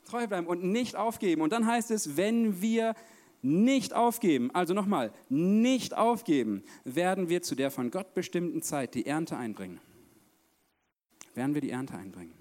Treu 0.06 0.26
bleiben 0.26 0.48
und 0.48 0.64
nicht 0.64 0.96
aufgeben. 0.96 1.44
Und 1.44 1.54
dann 1.54 1.68
heißt 1.68 1.92
es, 1.92 2.18
wenn 2.18 2.60
wir 2.60 2.96
nicht 3.44 3.94
aufgeben, 3.94 4.50
also 4.56 4.74
nochmal, 4.74 5.14
nicht 5.30 5.96
aufgeben, 5.96 6.64
werden 6.86 7.30
wir 7.30 7.44
zu 7.44 7.54
der 7.54 7.70
von 7.70 7.92
Gott 7.92 8.16
bestimmten 8.16 8.64
Zeit 8.64 8.96
die 8.96 9.06
Ernte 9.06 9.38
einbringen. 9.38 9.80
Werden 11.36 11.54
wir 11.54 11.62
die 11.62 11.70
Ernte 11.70 11.94
einbringen. 11.94 12.37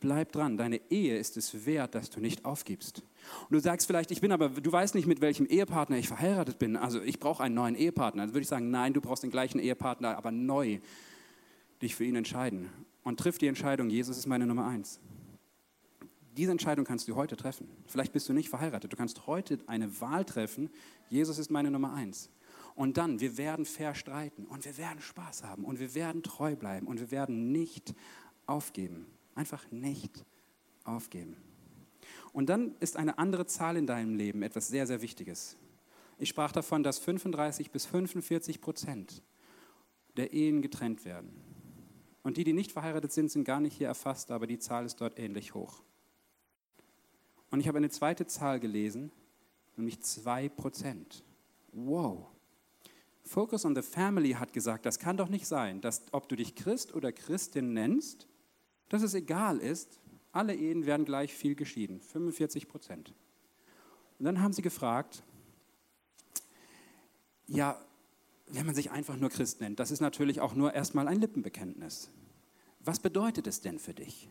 Bleib 0.00 0.32
dran. 0.32 0.56
Deine 0.56 0.80
Ehe 0.90 1.18
ist 1.18 1.36
es 1.36 1.66
wert, 1.66 1.94
dass 1.94 2.08
du 2.08 2.20
nicht 2.20 2.46
aufgibst. 2.46 3.02
Und 3.42 3.52
du 3.52 3.60
sagst 3.60 3.86
vielleicht, 3.86 4.10
ich 4.10 4.22
bin 4.22 4.32
aber, 4.32 4.48
du 4.48 4.72
weißt 4.72 4.94
nicht, 4.94 5.06
mit 5.06 5.20
welchem 5.20 5.46
Ehepartner 5.46 5.98
ich 5.98 6.08
verheiratet 6.08 6.58
bin. 6.58 6.76
Also 6.76 7.02
ich 7.02 7.20
brauche 7.20 7.42
einen 7.42 7.54
neuen 7.54 7.74
Ehepartner. 7.74 8.22
Dann 8.22 8.30
würde 8.30 8.42
ich 8.42 8.48
sagen, 8.48 8.70
nein, 8.70 8.94
du 8.94 9.02
brauchst 9.02 9.22
den 9.22 9.30
gleichen 9.30 9.58
Ehepartner, 9.58 10.16
aber 10.16 10.30
neu 10.30 10.80
dich 11.82 11.94
für 11.94 12.04
ihn 12.04 12.16
entscheiden. 12.16 12.70
Und 13.02 13.20
triff 13.20 13.38
die 13.38 13.46
Entscheidung, 13.46 13.90
Jesus 13.90 14.16
ist 14.16 14.26
meine 14.26 14.46
Nummer 14.46 14.66
eins. 14.66 15.00
Diese 16.36 16.52
Entscheidung 16.52 16.84
kannst 16.84 17.08
du 17.08 17.16
heute 17.16 17.36
treffen. 17.36 17.68
Vielleicht 17.86 18.12
bist 18.12 18.28
du 18.28 18.32
nicht 18.32 18.48
verheiratet. 18.48 18.92
Du 18.92 18.96
kannst 18.96 19.26
heute 19.26 19.58
eine 19.66 20.00
Wahl 20.00 20.24
treffen, 20.24 20.70
Jesus 21.08 21.38
ist 21.38 21.50
meine 21.50 21.70
Nummer 21.70 21.92
eins. 21.92 22.30
Und 22.74 22.96
dann, 22.96 23.20
wir 23.20 23.36
werden 23.36 23.66
fair 23.66 23.94
streiten 23.94 24.46
und 24.46 24.64
wir 24.64 24.78
werden 24.78 25.00
Spaß 25.00 25.44
haben 25.44 25.64
und 25.64 25.80
wir 25.80 25.94
werden 25.94 26.22
treu 26.22 26.56
bleiben 26.56 26.86
und 26.86 27.00
wir 27.00 27.10
werden 27.10 27.52
nicht 27.52 27.94
aufgeben. 28.46 29.06
Einfach 29.40 29.70
nicht 29.70 30.26
aufgeben. 30.84 31.34
Und 32.34 32.50
dann 32.50 32.74
ist 32.78 32.98
eine 32.98 33.16
andere 33.16 33.46
Zahl 33.46 33.78
in 33.78 33.86
deinem 33.86 34.14
Leben 34.14 34.42
etwas 34.42 34.68
sehr, 34.68 34.86
sehr 34.86 35.00
Wichtiges. 35.00 35.56
Ich 36.18 36.28
sprach 36.28 36.52
davon, 36.52 36.82
dass 36.82 36.98
35 36.98 37.70
bis 37.70 37.86
45 37.86 38.60
Prozent 38.60 39.22
der 40.18 40.34
Ehen 40.34 40.60
getrennt 40.60 41.06
werden. 41.06 41.30
Und 42.22 42.36
die, 42.36 42.44
die 42.44 42.52
nicht 42.52 42.70
verheiratet 42.70 43.12
sind, 43.12 43.30
sind 43.30 43.44
gar 43.44 43.60
nicht 43.60 43.78
hier 43.78 43.86
erfasst, 43.86 44.30
aber 44.30 44.46
die 44.46 44.58
Zahl 44.58 44.84
ist 44.84 45.00
dort 45.00 45.18
ähnlich 45.18 45.54
hoch. 45.54 45.82
Und 47.50 47.60
ich 47.60 47.68
habe 47.68 47.78
eine 47.78 47.88
zweite 47.88 48.26
Zahl 48.26 48.60
gelesen, 48.60 49.10
nämlich 49.78 50.02
2 50.02 50.50
Prozent. 50.50 51.24
Wow. 51.72 52.26
Focus 53.22 53.64
on 53.64 53.74
the 53.74 53.80
Family 53.80 54.32
hat 54.32 54.52
gesagt, 54.52 54.84
das 54.84 54.98
kann 54.98 55.16
doch 55.16 55.30
nicht 55.30 55.46
sein, 55.46 55.80
dass 55.80 56.02
ob 56.12 56.28
du 56.28 56.36
dich 56.36 56.54
Christ 56.54 56.94
oder 56.94 57.10
Christin 57.10 57.72
nennst, 57.72 58.26
dass 58.90 59.02
es 59.02 59.14
egal 59.14 59.58
ist, 59.58 60.00
alle 60.32 60.54
Ehen 60.54 60.84
werden 60.84 61.06
gleich 61.06 61.32
viel 61.32 61.54
geschieden, 61.54 62.00
45 62.00 62.68
Prozent. 62.68 63.14
Und 64.18 64.26
dann 64.26 64.42
haben 64.42 64.52
sie 64.52 64.62
gefragt, 64.62 65.22
ja, 67.46 67.80
wenn 68.48 68.66
man 68.66 68.74
sich 68.74 68.90
einfach 68.90 69.16
nur 69.16 69.30
Christ 69.30 69.60
nennt, 69.60 69.80
das 69.80 69.90
ist 69.90 70.00
natürlich 70.00 70.40
auch 70.40 70.54
nur 70.54 70.74
erstmal 70.74 71.08
ein 71.08 71.20
Lippenbekenntnis. 71.20 72.10
Was 72.80 72.98
bedeutet 72.98 73.46
es 73.46 73.60
denn 73.60 73.78
für 73.78 73.94
dich? 73.94 74.28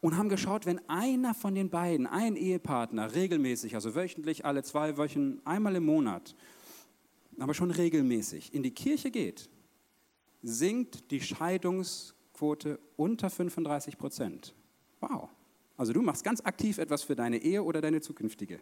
Und 0.00 0.16
haben 0.16 0.28
geschaut, 0.28 0.64
wenn 0.64 0.88
einer 0.88 1.34
von 1.34 1.56
den 1.56 1.70
beiden, 1.70 2.06
ein 2.06 2.36
Ehepartner, 2.36 3.14
regelmäßig, 3.14 3.74
also 3.74 3.96
wöchentlich, 3.96 4.44
alle 4.44 4.62
zwei 4.62 4.96
Wochen, 4.96 5.40
einmal 5.44 5.74
im 5.74 5.86
Monat, 5.86 6.36
aber 7.40 7.52
schon 7.52 7.72
regelmäßig 7.72 8.54
in 8.54 8.62
die 8.62 8.70
Kirche 8.70 9.10
geht, 9.10 9.48
sinkt 10.42 11.10
die 11.10 11.20
Scheidungs- 11.20 12.14
Quote 12.38 12.78
unter 12.96 13.30
35 13.30 13.98
Prozent. 13.98 14.54
Wow. 15.00 15.28
Also 15.76 15.92
du 15.92 16.02
machst 16.02 16.22
ganz 16.22 16.40
aktiv 16.40 16.78
etwas 16.78 17.02
für 17.02 17.16
deine 17.16 17.38
Ehe 17.38 17.64
oder 17.64 17.80
deine 17.80 18.00
zukünftige, 18.00 18.60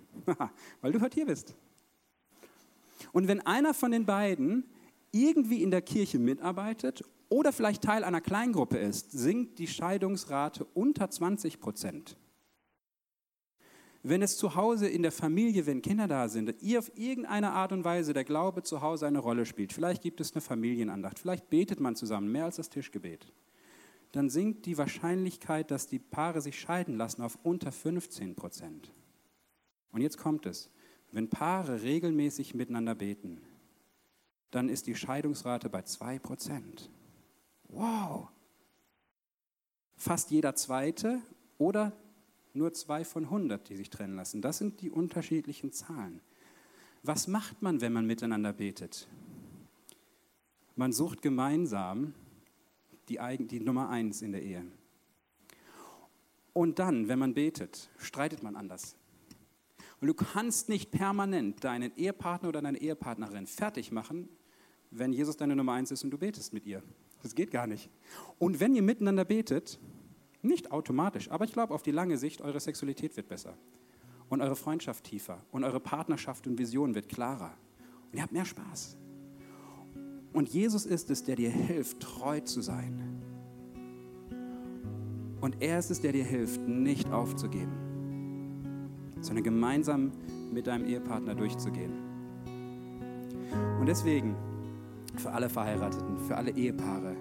weil 0.81 0.93
du 0.93 1.01
heute 1.03 1.15
hier 1.15 1.27
bist. 1.27 1.55
Und 3.13 3.29
wenn 3.29 3.43
einer 3.43 3.75
von 3.75 3.91
den 3.91 4.07
beiden 4.07 4.65
irgendwie 5.13 5.63
in 5.63 5.71
der 5.71 5.83
Kirche 5.83 6.19
mitarbeitet 6.19 7.05
oder 7.29 7.53
vielleicht 7.53 7.83
Teil 7.83 8.03
einer 8.03 8.23
Kleingruppe 8.23 8.79
ist, 8.79 9.13
sinkt 9.13 9.59
die 9.59 9.67
Scheidungsrate 9.67 10.65
unter 10.73 11.11
20 11.11 11.61
Prozent. 11.61 12.17
Wenn 14.03 14.23
es 14.23 14.39
zu 14.39 14.55
Hause 14.55 14.89
in 14.89 15.03
der 15.03 15.13
Familie, 15.13 15.67
wenn 15.67 15.83
Kinder 15.83 16.09
da 16.09 16.29
sind, 16.29 16.63
ihr 16.63 16.79
auf 16.79 16.91
irgendeine 16.95 17.53
Art 17.53 17.73
und 17.73 17.85
Weise 17.85 18.15
der 18.15 18.25
Glaube 18.25 18.63
zu 18.63 18.81
Hause 18.81 19.07
eine 19.07 19.19
Rolle 19.19 19.45
spielt, 19.45 19.75
vielleicht 19.75 20.01
gibt 20.01 20.23
es 20.23 20.33
eine 20.33 20.41
Familienandacht, 20.41 21.19
vielleicht 21.19 21.51
betet 21.51 21.79
man 21.79 21.95
zusammen 21.95 22.33
mehr 22.33 22.47
als 22.47 22.57
das 22.57 22.71
Tischgebet 22.71 23.35
dann 24.13 24.31
sinkt 24.31 24.67
die 24.67 24.79
Wahrscheinlichkeit, 24.79 25.71
dass 25.71 25.87
die 25.87 25.99
Paare 25.99 26.41
sich 26.41 26.59
scheiden 26.59 26.97
lassen, 26.97 27.23
auf 27.23 27.39
unter 27.43 27.73
15 27.73 28.35
Prozent. 28.35 28.93
Und 29.93 30.01
jetzt 30.01 30.19
kommt 30.19 30.47
es. 30.47 30.71
Wenn 31.13 31.31
Paare 31.31 31.83
regelmäßig 31.83 32.55
miteinander 32.55 32.95
beten, 32.95 33.41
dann 34.51 34.69
ist 34.69 34.87
die 34.87 34.95
Scheidungsrate 34.95 35.69
bei 35.69 35.83
2 35.83 36.19
Prozent. 36.19 36.91
Wow! 37.69 38.29
Fast 39.97 40.31
jeder 40.31 40.55
Zweite 40.55 41.21
oder 41.59 41.93
nur 42.53 42.73
zwei 42.73 43.05
von 43.05 43.25
100, 43.25 43.69
die 43.69 43.77
sich 43.77 43.91
trennen 43.91 44.17
lassen. 44.17 44.43
Das 44.43 44.59
sind 44.59 44.81
die 44.81 44.91
unterschiedlichen 44.91 45.73
Zahlen. 45.73 46.21
Was 47.03 47.29
macht 47.29 47.63
man, 47.63 47.81
wenn 47.81 47.93
man 47.93 48.07
miteinander 48.07 48.53
betet? 48.53 49.07
Man 50.75 50.93
sucht 50.93 51.23
gemeinsam 51.23 52.15
die, 53.09 53.19
die 53.47 53.61
Nummer 53.61 53.89
eins 53.89 54.23
in 54.23 54.33
der 54.33 54.43
Ehe. 54.43 54.65
Und 56.53 56.79
dann, 56.79 57.09
wenn 57.09 57.19
man 57.19 57.35
betet, 57.35 57.91
streitet 57.99 58.43
man 58.43 58.57
anders. 58.57 58.97
Und 60.01 60.09
du 60.09 60.15
kannst 60.15 60.69
nicht 60.69 60.91
permanent 60.91 61.65
deinen 61.65 61.95
Ehepartner 61.97 62.49
oder 62.49 62.63
deine 62.63 62.79
Ehepartnerin 62.79 63.47
fertig 63.47 63.93
machen, 63.93 64.29
wenn 64.91 65.13
Jesus 65.13 65.37
deine 65.37 65.57
Nummer 65.57 65.73
eins 65.73 65.91
ist 65.91 66.05
und 66.05 66.11
du 66.11 66.19
betest 66.19 66.53
mit 66.53 66.67
ihr. 66.67 66.83
Das 67.23 67.35
geht 67.35 67.51
gar 67.51 67.67
nicht. 67.67 67.91
Und 68.39 68.61
wenn 68.61 68.75
ihr 68.75 68.83
miteinander 68.83 69.25
betet, 69.25 69.79
nicht 70.43 70.71
automatisch, 70.71 71.31
aber 71.31 71.45
ich 71.45 71.53
glaube, 71.53 71.75
auf 71.75 71.83
die 71.83 71.91
lange 71.91 72.19
Sicht, 72.19 72.41
eure 72.41 72.61
Sexualität 72.61 73.17
wird 73.17 73.29
besser. 73.29 73.57
Und 74.29 74.41
eure 74.41 74.57
Freundschaft 74.57 75.05
tiefer. 75.05 75.43
Und 75.51 75.65
eure 75.65 75.81
Partnerschaft 75.81 76.47
und 76.47 76.59
Vision 76.59 76.95
wird 76.95 77.09
klarer. 77.09 77.55
Und 78.11 78.17
ihr 78.17 78.23
habt 78.23 78.33
mehr 78.33 78.45
Spaß. 78.45 78.97
Und 80.37 80.51
Jesus 80.51 80.85
ist 80.85 81.11
es, 81.11 81.25
der 81.25 81.35
dir 81.35 81.49
hilft, 81.49 81.99
treu 82.01 82.41
zu 82.41 82.61
sein. 82.61 83.01
Und 85.41 85.63
er 85.63 85.79
ist 85.79 85.91
es, 85.91 86.03
der 86.03 86.13
dir 86.13 86.25
hilft, 86.25 86.61
nicht 86.61 87.11
aufzugeben, 87.11 87.73
sondern 89.23 89.45
gemeinsam 89.45 90.13
mit 90.53 90.67
deinem 90.67 90.85
Ehepartner 90.85 91.35
durchzugehen. 91.35 91.95
Und 93.81 93.87
deswegen, 93.87 94.37
für 95.17 95.33
alle 95.33 95.49
Verheirateten, 95.49 96.19
für 96.19 96.37
alle 96.37 96.51
Ehepaare, 96.51 97.17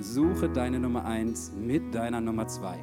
suche 0.00 0.48
deine 0.48 0.80
Nummer 0.80 1.04
eins 1.04 1.52
mit 1.52 1.94
deiner 1.94 2.20
Nummer 2.20 2.48
zwei. 2.48 2.80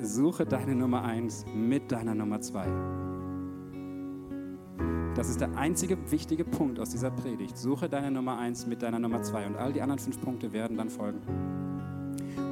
Suche 0.00 0.46
deine 0.46 0.76
Nummer 0.76 1.02
eins 1.02 1.44
mit 1.52 1.90
deiner 1.90 2.14
Nummer 2.14 2.40
zwei. 2.40 2.68
Das 5.22 5.30
ist 5.30 5.40
der 5.40 5.56
einzige 5.56 5.96
wichtige 6.10 6.44
Punkt 6.44 6.80
aus 6.80 6.90
dieser 6.90 7.12
Predigt. 7.12 7.56
Suche 7.56 7.88
deine 7.88 8.10
Nummer 8.10 8.38
eins 8.38 8.66
mit 8.66 8.82
deiner 8.82 8.98
Nummer 8.98 9.22
zwei 9.22 9.46
und 9.46 9.54
all 9.54 9.72
die 9.72 9.80
anderen 9.80 10.00
fünf 10.00 10.20
Punkte 10.20 10.52
werden 10.52 10.76
dann 10.76 10.90
folgen. 10.90 11.20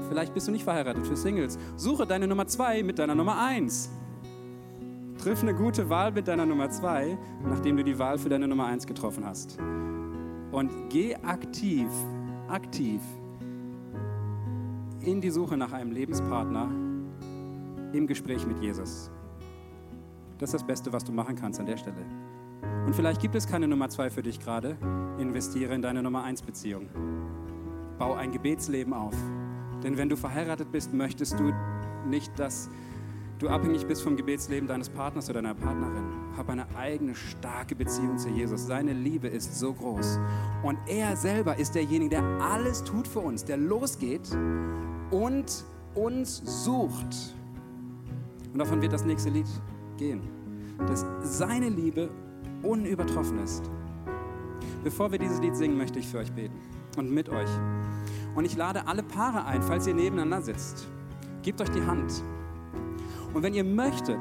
Vielleicht 0.08 0.32
bist 0.34 0.46
du 0.46 0.52
nicht 0.52 0.62
verheiratet 0.62 1.04
für 1.04 1.16
Singles. 1.16 1.58
Suche 1.74 2.06
deine 2.06 2.28
Nummer 2.28 2.46
zwei 2.46 2.84
mit 2.84 3.00
deiner 3.00 3.16
Nummer 3.16 3.44
eins. 3.44 3.90
Triff 5.18 5.42
eine 5.42 5.52
gute 5.52 5.90
Wahl 5.90 6.12
mit 6.12 6.28
deiner 6.28 6.46
Nummer 6.46 6.70
zwei, 6.70 7.18
nachdem 7.42 7.76
du 7.76 7.82
die 7.82 7.98
Wahl 7.98 8.18
für 8.18 8.28
deine 8.28 8.46
Nummer 8.46 8.66
eins 8.66 8.86
getroffen 8.86 9.26
hast. 9.26 9.58
Und 10.52 10.70
geh 10.90 11.16
aktiv, 11.16 11.88
aktiv 12.46 13.00
in 15.00 15.20
die 15.20 15.30
Suche 15.30 15.56
nach 15.56 15.72
einem 15.72 15.90
Lebenspartner 15.90 16.68
im 17.92 18.06
Gespräch 18.06 18.46
mit 18.46 18.62
Jesus. 18.62 19.10
Das 20.38 20.50
ist 20.50 20.60
das 20.60 20.64
Beste, 20.64 20.92
was 20.92 21.02
du 21.02 21.10
machen 21.10 21.34
kannst 21.34 21.58
an 21.58 21.66
der 21.66 21.76
Stelle. 21.76 22.06
Und 22.86 22.94
vielleicht 22.94 23.20
gibt 23.20 23.34
es 23.34 23.46
keine 23.46 23.68
Nummer 23.68 23.88
zwei 23.88 24.10
für 24.10 24.22
dich 24.22 24.40
gerade. 24.40 24.76
Investiere 25.18 25.74
in 25.74 25.82
deine 25.82 26.02
Nummer 26.02 26.24
eins 26.24 26.42
Beziehung. 26.42 26.88
Bau 27.98 28.14
ein 28.14 28.32
Gebetsleben 28.32 28.92
auf. 28.92 29.14
Denn 29.82 29.96
wenn 29.96 30.08
du 30.08 30.16
verheiratet 30.16 30.72
bist, 30.72 30.92
möchtest 30.92 31.38
du 31.38 31.52
nicht, 32.08 32.38
dass 32.38 32.70
du 33.38 33.48
abhängig 33.48 33.86
bist 33.86 34.02
vom 34.02 34.16
Gebetsleben 34.16 34.68
deines 34.68 34.88
Partners 34.88 35.28
oder 35.30 35.42
deiner 35.42 35.54
Partnerin. 35.54 36.04
Hab 36.36 36.48
eine 36.48 36.66
eigene 36.76 37.14
starke 37.14 37.74
Beziehung 37.74 38.18
zu 38.18 38.28
Jesus. 38.28 38.66
Seine 38.66 38.92
Liebe 38.92 39.28
ist 39.28 39.58
so 39.58 39.72
groß. 39.72 40.18
Und 40.62 40.78
er 40.86 41.16
selber 41.16 41.56
ist 41.56 41.74
derjenige, 41.74 42.10
der 42.10 42.22
alles 42.40 42.84
tut 42.84 43.08
für 43.08 43.20
uns, 43.20 43.44
der 43.44 43.56
losgeht 43.56 44.28
und 45.10 45.64
uns 45.94 46.64
sucht. 46.64 47.34
Und 48.52 48.58
davon 48.58 48.82
wird 48.82 48.92
das 48.92 49.04
nächste 49.04 49.30
Lied 49.30 49.46
gehen. 49.96 50.22
Dass 50.86 51.04
seine 51.22 51.68
Liebe 51.68 52.10
unübertroffen 52.62 53.38
ist. 53.38 53.70
Bevor 54.82 55.12
wir 55.12 55.18
dieses 55.18 55.40
Lied 55.40 55.56
singen, 55.56 55.76
möchte 55.76 55.98
ich 55.98 56.08
für 56.08 56.18
euch 56.18 56.32
beten 56.32 56.58
und 56.96 57.10
mit 57.10 57.28
euch. 57.28 57.50
Und 58.34 58.44
ich 58.44 58.56
lade 58.56 58.86
alle 58.86 59.02
Paare 59.02 59.44
ein, 59.44 59.62
falls 59.62 59.86
ihr 59.86 59.94
nebeneinander 59.94 60.42
sitzt. 60.42 60.88
Gebt 61.42 61.60
euch 61.60 61.70
die 61.70 61.82
Hand. 61.82 62.22
Und 63.34 63.42
wenn 63.42 63.54
ihr 63.54 63.64
möchtet, 63.64 64.18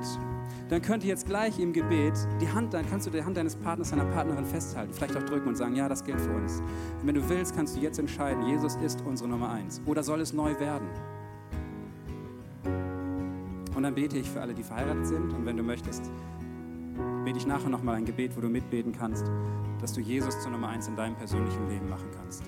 dann 0.70 0.82
könnt 0.82 1.04
ihr 1.04 1.10
jetzt 1.10 1.26
gleich 1.26 1.60
im 1.60 1.74
Gebet 1.74 2.14
die 2.40 2.48
Hand, 2.48 2.74
dann 2.74 2.88
kannst 2.88 3.08
du 3.08 3.12
die 3.12 3.24
Hand 3.24 3.38
deines 3.38 3.56
Partners, 3.56 3.90
deiner 3.90 4.06
Partnerin 4.06 4.46
festhalten, 4.46 4.94
vielleicht 4.94 5.18
auch 5.18 5.24
drücken 5.24 5.48
und 5.50 5.56
sagen, 5.56 5.76
ja, 5.76 5.90
das 5.90 6.04
gilt 6.04 6.22
für 6.22 6.32
uns. 6.32 6.60
Und 7.02 7.08
wenn 7.08 7.16
du 7.16 7.28
willst, 7.28 7.56
kannst 7.56 7.76
du 7.76 7.80
jetzt 7.80 7.98
entscheiden, 7.98 8.46
Jesus 8.46 8.76
ist 8.76 9.02
unsere 9.02 9.30
Nummer 9.30 9.50
eins. 9.50 9.82
Oder 9.88 10.04
soll 10.04 10.22
es 10.22 10.32
neu 10.32 10.60
werden? 10.60 10.88
Und 13.76 13.84
dann 13.84 13.96
bete 13.96 14.18
ich 14.18 14.30
für 14.30 14.42
alle, 14.42 14.54
die 14.54 14.64
verheiratet 14.64 15.08
sind. 15.08 15.34
Und 15.34 15.46
wenn 15.46 15.58
du 15.58 15.64
möchtest, 15.64 16.12
bete 17.24 17.38
ich 17.38 17.48
nachher 17.48 17.70
nochmal 17.70 17.96
ein 17.96 18.06
Gebet, 18.06 18.36
wo 18.36 18.42
du 18.42 18.50
mitbeten 18.50 18.92
kannst, 18.92 19.26
dass 19.82 19.94
du 19.94 20.02
Jesus 20.02 20.40
zur 20.42 20.52
Nummer 20.52 20.70
eins 20.70 20.88
in 20.88 20.96
deinem 20.96 21.16
persönlichen 21.16 21.68
Leben 21.70 21.90
machen 21.90 22.10
kannst. 22.16 22.44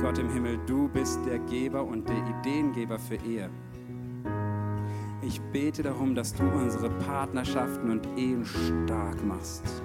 Gott 0.00 0.18
im 0.18 0.30
Himmel, 0.30 0.58
du 0.66 0.88
bist 0.88 1.20
der 1.26 1.38
Geber 1.38 1.84
und 1.84 2.08
der 2.08 2.16
Ideengeber 2.16 2.98
für 2.98 3.16
Ehe. 3.16 3.50
Ich 5.22 5.40
bete 5.52 5.82
darum, 5.82 6.14
dass 6.14 6.34
du 6.34 6.42
unsere 6.42 6.90
Partnerschaften 6.90 7.90
und 7.90 8.06
Ehen 8.16 8.44
stark 8.44 9.24
machst. 9.24 9.82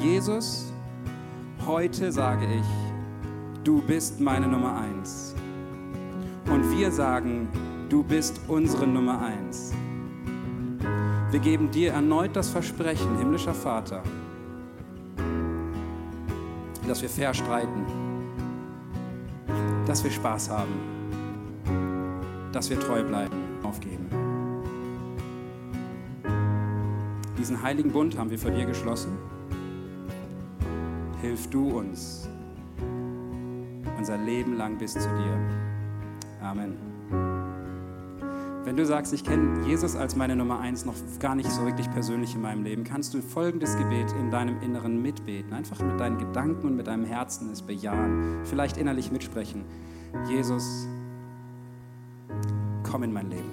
Jesus, 0.00 0.72
heute 1.66 2.12
sage 2.12 2.46
ich, 2.46 2.66
du 3.64 3.82
bist 3.82 4.20
meine 4.20 4.46
Nummer 4.46 4.80
eins. 4.80 5.34
Und 6.48 6.70
wir 6.78 6.92
sagen, 6.92 7.48
du 7.88 8.04
bist 8.04 8.40
unsere 8.46 8.86
Nummer 8.86 9.20
eins. 9.20 9.72
Wir 11.30 11.40
geben 11.40 11.70
dir 11.72 11.92
erneut 11.92 12.36
das 12.36 12.50
Versprechen, 12.50 13.18
himmlischer 13.18 13.54
Vater, 13.54 14.02
dass 16.86 17.02
wir 17.02 17.08
fair 17.08 17.34
streiten, 17.34 17.84
dass 19.86 20.04
wir 20.04 20.10
Spaß 20.10 20.50
haben, 20.50 20.72
dass 22.52 22.70
wir 22.70 22.78
treu 22.78 23.02
bleiben, 23.02 23.36
aufgeben. 23.64 24.06
Diesen 27.36 27.60
heiligen 27.60 27.90
Bund 27.90 28.16
haben 28.16 28.30
wir 28.30 28.38
vor 28.38 28.52
dir 28.52 28.64
geschlossen. 28.64 29.18
Hilf 31.22 31.50
du 31.50 31.78
uns 31.78 32.28
unser 33.98 34.16
Leben 34.18 34.56
lang 34.56 34.78
bis 34.78 34.92
zu 34.92 35.00
dir. 35.00 35.38
Amen. 36.40 36.76
Wenn 38.66 38.76
du 38.76 38.84
sagst, 38.84 39.12
ich 39.12 39.22
kenne 39.22 39.64
Jesus 39.64 39.94
als 39.94 40.16
meine 40.16 40.34
Nummer 40.34 40.58
eins 40.58 40.84
noch 40.84 40.96
gar 41.20 41.36
nicht 41.36 41.48
so 41.52 41.64
wirklich 41.64 41.88
persönlich 41.88 42.34
in 42.34 42.42
meinem 42.42 42.64
Leben, 42.64 42.82
kannst 42.82 43.14
du 43.14 43.22
folgendes 43.22 43.78
Gebet 43.78 44.10
in 44.18 44.32
deinem 44.32 44.60
Inneren 44.60 45.00
mitbeten. 45.00 45.52
Einfach 45.52 45.78
mit 45.80 46.00
deinen 46.00 46.18
Gedanken 46.18 46.66
und 46.66 46.74
mit 46.74 46.88
deinem 46.88 47.04
Herzen 47.04 47.52
es 47.52 47.62
bejahen. 47.62 48.40
Vielleicht 48.42 48.76
innerlich 48.76 49.12
mitsprechen. 49.12 49.64
Jesus, 50.28 50.88
komm 52.82 53.04
in 53.04 53.12
mein 53.12 53.30
Leben. 53.30 53.50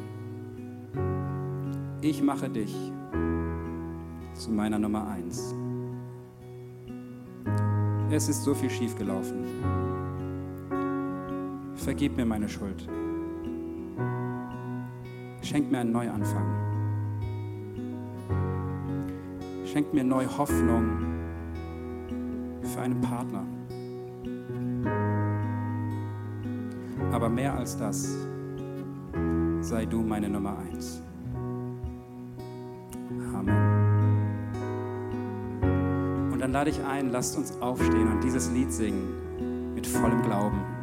Ich 2.01 2.23
mache 2.23 2.49
dich 2.49 2.75
zu 4.33 4.49
meiner 4.49 4.79
Nummer 4.79 5.07
eins. 5.07 5.53
Es 8.09 8.29
ist 8.29 8.43
so 8.43 8.55
viel 8.55 8.71
schiefgelaufen. 8.71 9.45
Vergib 11.75 12.17
mir 12.17 12.25
meine 12.25 12.49
Schuld. 12.49 12.89
Schenk 15.43 15.69
mir 15.69 15.79
einen 15.79 15.91
Neuanfang. 15.91 16.45
Schenk 19.65 19.93
mir 19.93 20.05
neue 20.05 20.37
Hoffnung 20.37 21.03
für 22.61 22.79
einen 22.79 23.01
Partner. 23.01 23.43
Aber 27.11 27.27
mehr 27.27 27.57
als 27.57 27.77
das, 27.77 28.15
sei 29.59 29.85
du 29.85 30.01
meine 30.01 30.29
Nummer 30.29 30.57
eins. 30.59 31.01
Amen. 33.35 33.57
Und 36.31 36.39
dann 36.39 36.53
lade 36.53 36.69
ich 36.69 36.81
ein, 36.85 37.09
lasst 37.09 37.37
uns 37.37 37.61
aufstehen 37.61 38.07
und 38.07 38.23
dieses 38.23 38.49
Lied 38.51 38.71
singen 38.71 39.73
mit 39.75 39.85
vollem 39.85 40.21
Glauben. 40.21 40.82